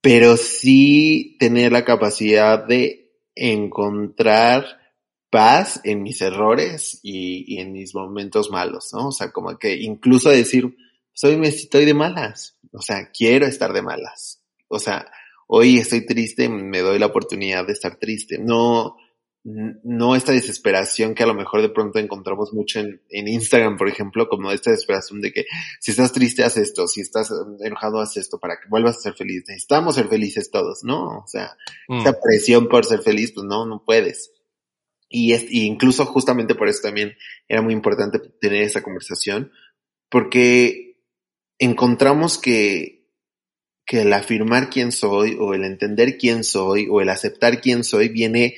[0.00, 4.82] pero sí tener la capacidad de encontrar
[5.30, 9.08] paz en mis errores y, en mis momentos malos, ¿no?
[9.08, 10.76] O sea, como que incluso decir,
[11.12, 15.10] soy, estoy de malas, o sea, quiero estar de malas, o sea,
[15.46, 18.96] hoy estoy triste, me doy la oportunidad de estar triste, no,
[19.44, 24.28] no esta desesperación que a lo mejor de pronto encontramos mucho en, Instagram, por ejemplo,
[24.28, 25.46] como esta desesperación de que
[25.80, 29.14] si estás triste, haz esto, si estás enojado, haz esto para que vuelvas a ser
[29.14, 29.42] feliz.
[29.48, 31.18] Necesitamos ser felices todos, ¿no?
[31.18, 31.56] O sea,
[31.88, 32.00] mm.
[32.00, 34.30] esa presión por ser feliz, pues no, no puedes.
[35.08, 37.16] Y, es, y incluso justamente por eso también
[37.48, 39.50] era muy importante tener esa conversación,
[40.08, 41.00] porque
[41.58, 43.08] encontramos que,
[43.84, 48.08] que el afirmar quién soy, o el entender quién soy, o el aceptar quién soy,
[48.08, 48.54] viene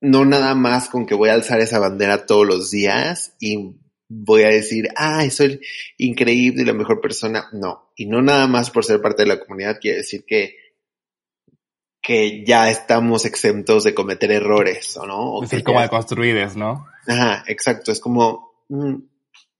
[0.00, 3.74] no nada más con que voy a alzar esa bandera todos los días y
[4.08, 5.60] voy a decir, ah, soy
[5.98, 7.48] increíble y la mejor persona.
[7.52, 7.90] No.
[7.96, 10.56] Y no nada más por ser parte de la comunidad quiere decir que,
[12.02, 15.42] que ya estamos exentos de cometer errores, ¿o no?
[15.42, 16.86] es como de construides, ¿no?
[17.06, 17.92] Ajá, exacto.
[17.92, 18.94] Es como, mm,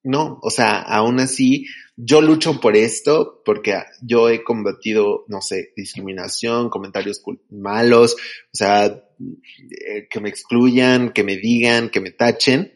[0.03, 1.67] no, o sea, aún así,
[1.97, 8.87] yo lucho por esto porque yo he combatido, no sé, discriminación, comentarios malos, o sea,
[8.87, 12.73] eh, que me excluyan, que me digan, que me tachen,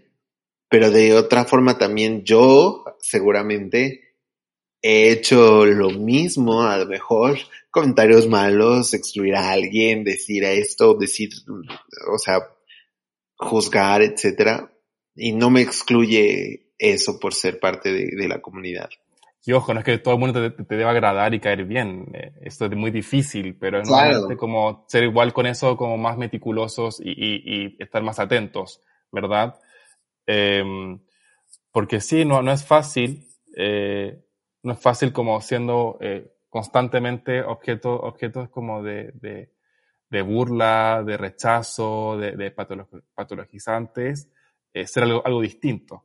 [0.69, 4.19] pero de otra forma también yo seguramente
[4.83, 7.39] he hecho lo mismo, a lo mejor
[7.71, 11.31] comentarios malos, excluir a alguien, decir esto, decir,
[12.13, 12.41] o sea,
[13.37, 14.71] juzgar, etcétera,
[15.17, 18.91] y no me excluye eso por ser parte de, la comunidad.
[19.47, 22.07] Y ojo, no es que todo el mundo te, te deba agradar y caer bien.
[22.15, 23.89] Eh, esto es muy difícil, pero es
[24.39, 28.81] como ser igual con eso, como más meticulosos y, y, estar más atentos,
[29.13, 29.55] ¿verdad?
[30.27, 30.99] Em,
[31.73, 33.27] porque sí, no, no es fácil,
[33.57, 34.23] eh,
[34.63, 39.53] no es fácil como siendo eh, constantemente objeto, objetos como de, de,
[40.09, 44.31] de, burla, de rechazo, de, de patologizantes,
[44.73, 46.05] ser algo, algo distinto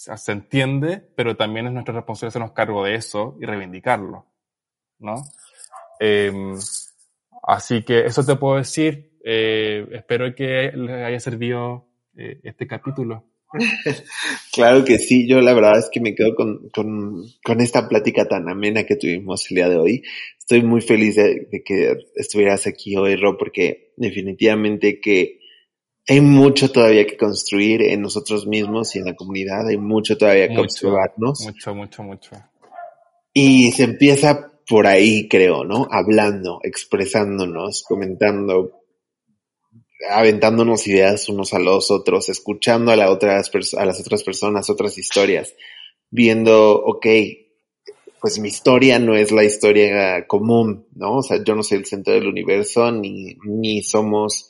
[0.00, 4.24] se entiende, pero también es nuestra responsabilidad hacernos cargo de eso y reivindicarlo,
[4.98, 5.16] ¿no?
[5.98, 6.56] Em,
[7.42, 9.18] así que eso te puedo decir.
[9.22, 11.86] Eh, espero que les haya servido
[12.16, 13.26] eh, este capítulo.
[14.52, 18.26] claro que sí, yo la verdad es que me quedo con, con, con, esta plática
[18.26, 20.02] tan amena que tuvimos el día de hoy.
[20.38, 25.39] Estoy muy feliz de, de que estuvieras aquí hoy, Ro, porque definitivamente que
[26.10, 30.48] hay mucho todavía que construir en nosotros mismos y en la comunidad, hay mucho todavía
[30.48, 31.42] que observarnos.
[31.44, 32.30] Mucho, mucho, mucho.
[33.32, 35.86] Y se empieza por ahí, creo, ¿no?
[35.88, 38.72] Hablando, expresándonos, comentando,
[40.10, 43.48] aventándonos ideas unos a los otros, escuchando a, la otras
[43.78, 45.54] a las otras personas, otras historias,
[46.10, 47.06] viendo, ok,
[48.20, 51.18] pues mi historia no es la historia común, ¿no?
[51.18, 54.49] O sea, yo no soy el centro del universo, ni, ni somos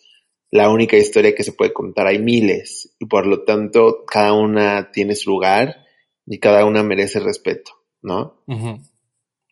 [0.50, 2.06] la única historia que se puede contar.
[2.06, 5.84] Hay miles y por lo tanto cada una tiene su lugar
[6.26, 7.72] y cada una merece respeto,
[8.02, 8.42] ¿no?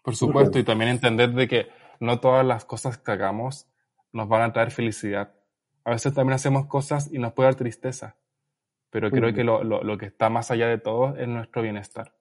[0.02, 1.66] Por supuesto, y también entender de que
[2.00, 3.66] no todas las cosas que hagamos
[4.12, 5.34] nos van a traer felicidad.
[5.84, 8.16] A veces también hacemos cosas y nos puede dar tristeza,
[8.90, 12.14] pero creo que lo, lo, lo, que está más allá de todo es nuestro bienestar,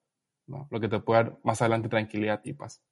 [0.46, 0.68] ¿no?
[0.70, 2.82] Lo que te puede dar más adelante tranquilidad y paz.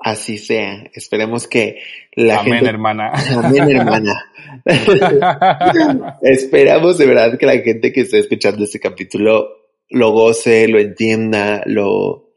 [0.00, 0.90] Así sea.
[0.94, 1.80] Esperemos que
[2.14, 3.12] la Amén, hermana.
[3.42, 4.30] Amén, hermana.
[6.22, 9.48] Esperamos de verdad que la gente que esté escuchando este capítulo
[9.88, 12.32] lo goce, lo entienda, lo,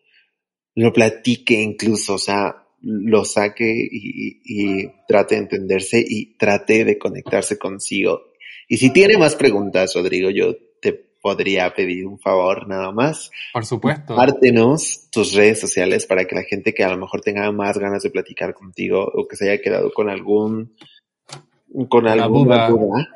[0.75, 6.97] lo platique incluso, o sea, lo saque y, y, trate de entenderse y trate de
[6.97, 8.33] conectarse consigo.
[8.67, 10.55] Y si tiene más preguntas, Rodrigo, yo
[11.25, 13.31] podría pedir un favor nada más.
[13.51, 14.13] Por supuesto.
[14.13, 18.03] Compártenos tus redes sociales para que la gente que a lo mejor tenga más ganas
[18.03, 20.75] de platicar contigo o que se haya quedado con algún
[21.89, 23.09] con alguna duda.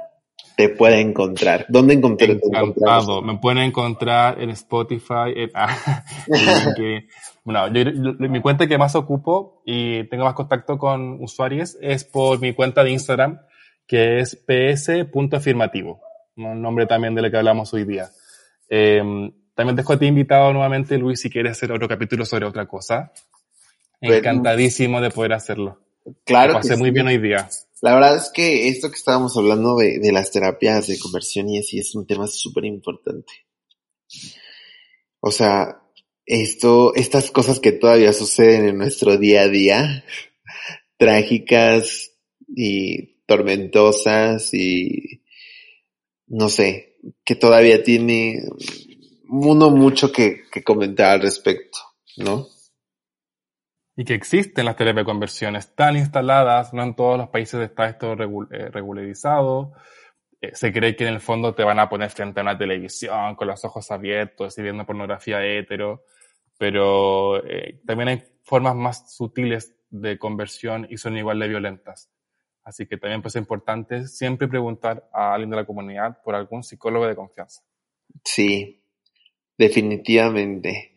[0.57, 1.67] te pueda encontrar.
[1.69, 2.31] ¿Dónde encontrar?
[2.31, 3.21] Encantado.
[3.21, 5.29] Me pueden encontrar en Spotify.
[5.35, 6.03] En, ah,
[7.43, 7.67] bueno,
[8.17, 12.83] mi cuenta que más ocupo y tengo más contacto con usuarios es por mi cuenta
[12.83, 13.39] de Instagram,
[13.85, 16.08] que es ps.afirmativo
[16.47, 18.09] un nombre también de lo que hablamos hoy día.
[18.69, 22.67] Em, también dejo a ti invitado nuevamente, Luis, si quieres hacer otro capítulo sobre otra
[22.67, 23.11] cosa.
[23.99, 25.79] Encantadísimo de poder hacerlo.
[26.23, 26.53] Claro.
[26.53, 27.49] Lo pasé muy bien hoy día.
[27.81, 31.59] La verdad es que esto que estábamos hablando de, de las terapias de conversión y
[31.59, 33.33] así es un tema súper importante.
[35.19, 35.81] O sea,
[36.25, 40.05] esto, estas cosas que todavía suceden en nuestro día a día,
[40.97, 42.11] trágicas
[42.47, 45.23] y tormentosas y
[46.29, 48.43] no sé, que todavía tiene
[49.27, 51.79] uno mucho que, comentar al respecto,
[52.17, 52.47] ¿no?
[53.95, 57.89] y que existen las terapias de conversión, están instaladas, no en todos los países está
[57.89, 59.73] esto eh, regularizado.
[60.39, 63.35] Eh, se cree que en el fondo te van a poner frente a una televisión
[63.35, 66.05] con los ojos abiertos y viendo pornografía hetero,
[66.57, 72.09] pero eh, también hay formas más sutiles de conversión y son igual de violentas.
[72.63, 76.63] Así que también pues es importante siempre preguntar a alguien de la comunidad por algún
[76.63, 77.63] psicólogo de confianza.
[78.23, 78.83] Sí,
[79.57, 80.95] definitivamente.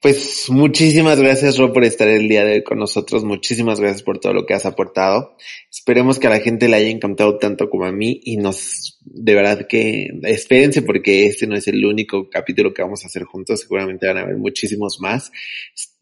[0.00, 3.24] Pues muchísimas gracias, Ro, por estar el día de hoy con nosotros.
[3.24, 5.36] Muchísimas gracias por todo lo que has aportado.
[5.70, 9.34] Esperemos que a la gente le haya encantado tanto como a mí y nos, de
[9.34, 13.60] verdad que espérense porque este no es el único capítulo que vamos a hacer juntos.
[13.60, 15.32] Seguramente van a haber muchísimos más.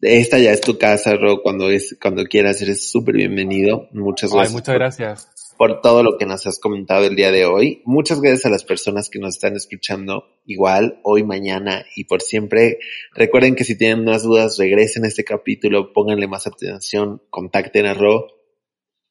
[0.01, 1.41] Esta ya es tu casa, Ro.
[1.41, 3.87] Cuando es, cuando quieras, eres súper bienvenido.
[3.93, 4.51] Muchas gracias.
[4.51, 7.81] Ay, muchas gracias por todo lo que nos has comentado el día de hoy.
[7.85, 12.79] Muchas gracias a las personas que nos están escuchando igual hoy, mañana y por siempre.
[13.13, 17.93] Recuerden que si tienen más dudas, regresen a este capítulo, pónganle más atención, contacten a
[17.93, 18.27] Ro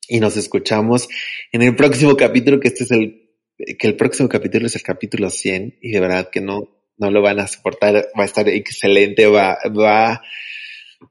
[0.09, 1.09] y nos escuchamos
[1.53, 3.31] en el próximo capítulo, que este es el,
[3.79, 6.69] que el próximo capítulo es el capítulo 100 y de verdad que no,
[6.99, 10.23] no lo van a soportar, va a estar excelente, va, va,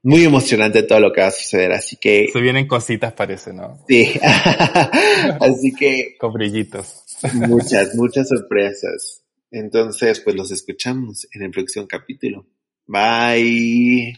[0.02, 2.30] muy emocionante todo lo que va a suceder, así que...
[2.32, 3.84] Se vienen cositas, parece, ¿no?
[3.88, 4.20] Sí,
[5.40, 6.16] así que...
[6.20, 7.04] Con brillitos.
[7.34, 9.24] Muchas, muchas sorpresas.
[9.52, 12.48] Entonces, pues los escuchamos en el próximo capítulo.
[12.88, 14.18] Bye.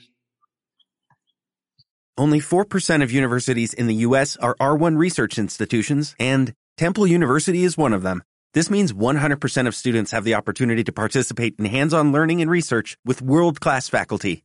[2.18, 4.38] Only 4% of universities in the U.S.
[4.38, 8.24] are R1 research institutions, and Temple University is one of them.
[8.54, 12.98] This means 100% of students have the opportunity to participate in hands-on learning and research
[13.04, 14.45] with world-class faculty.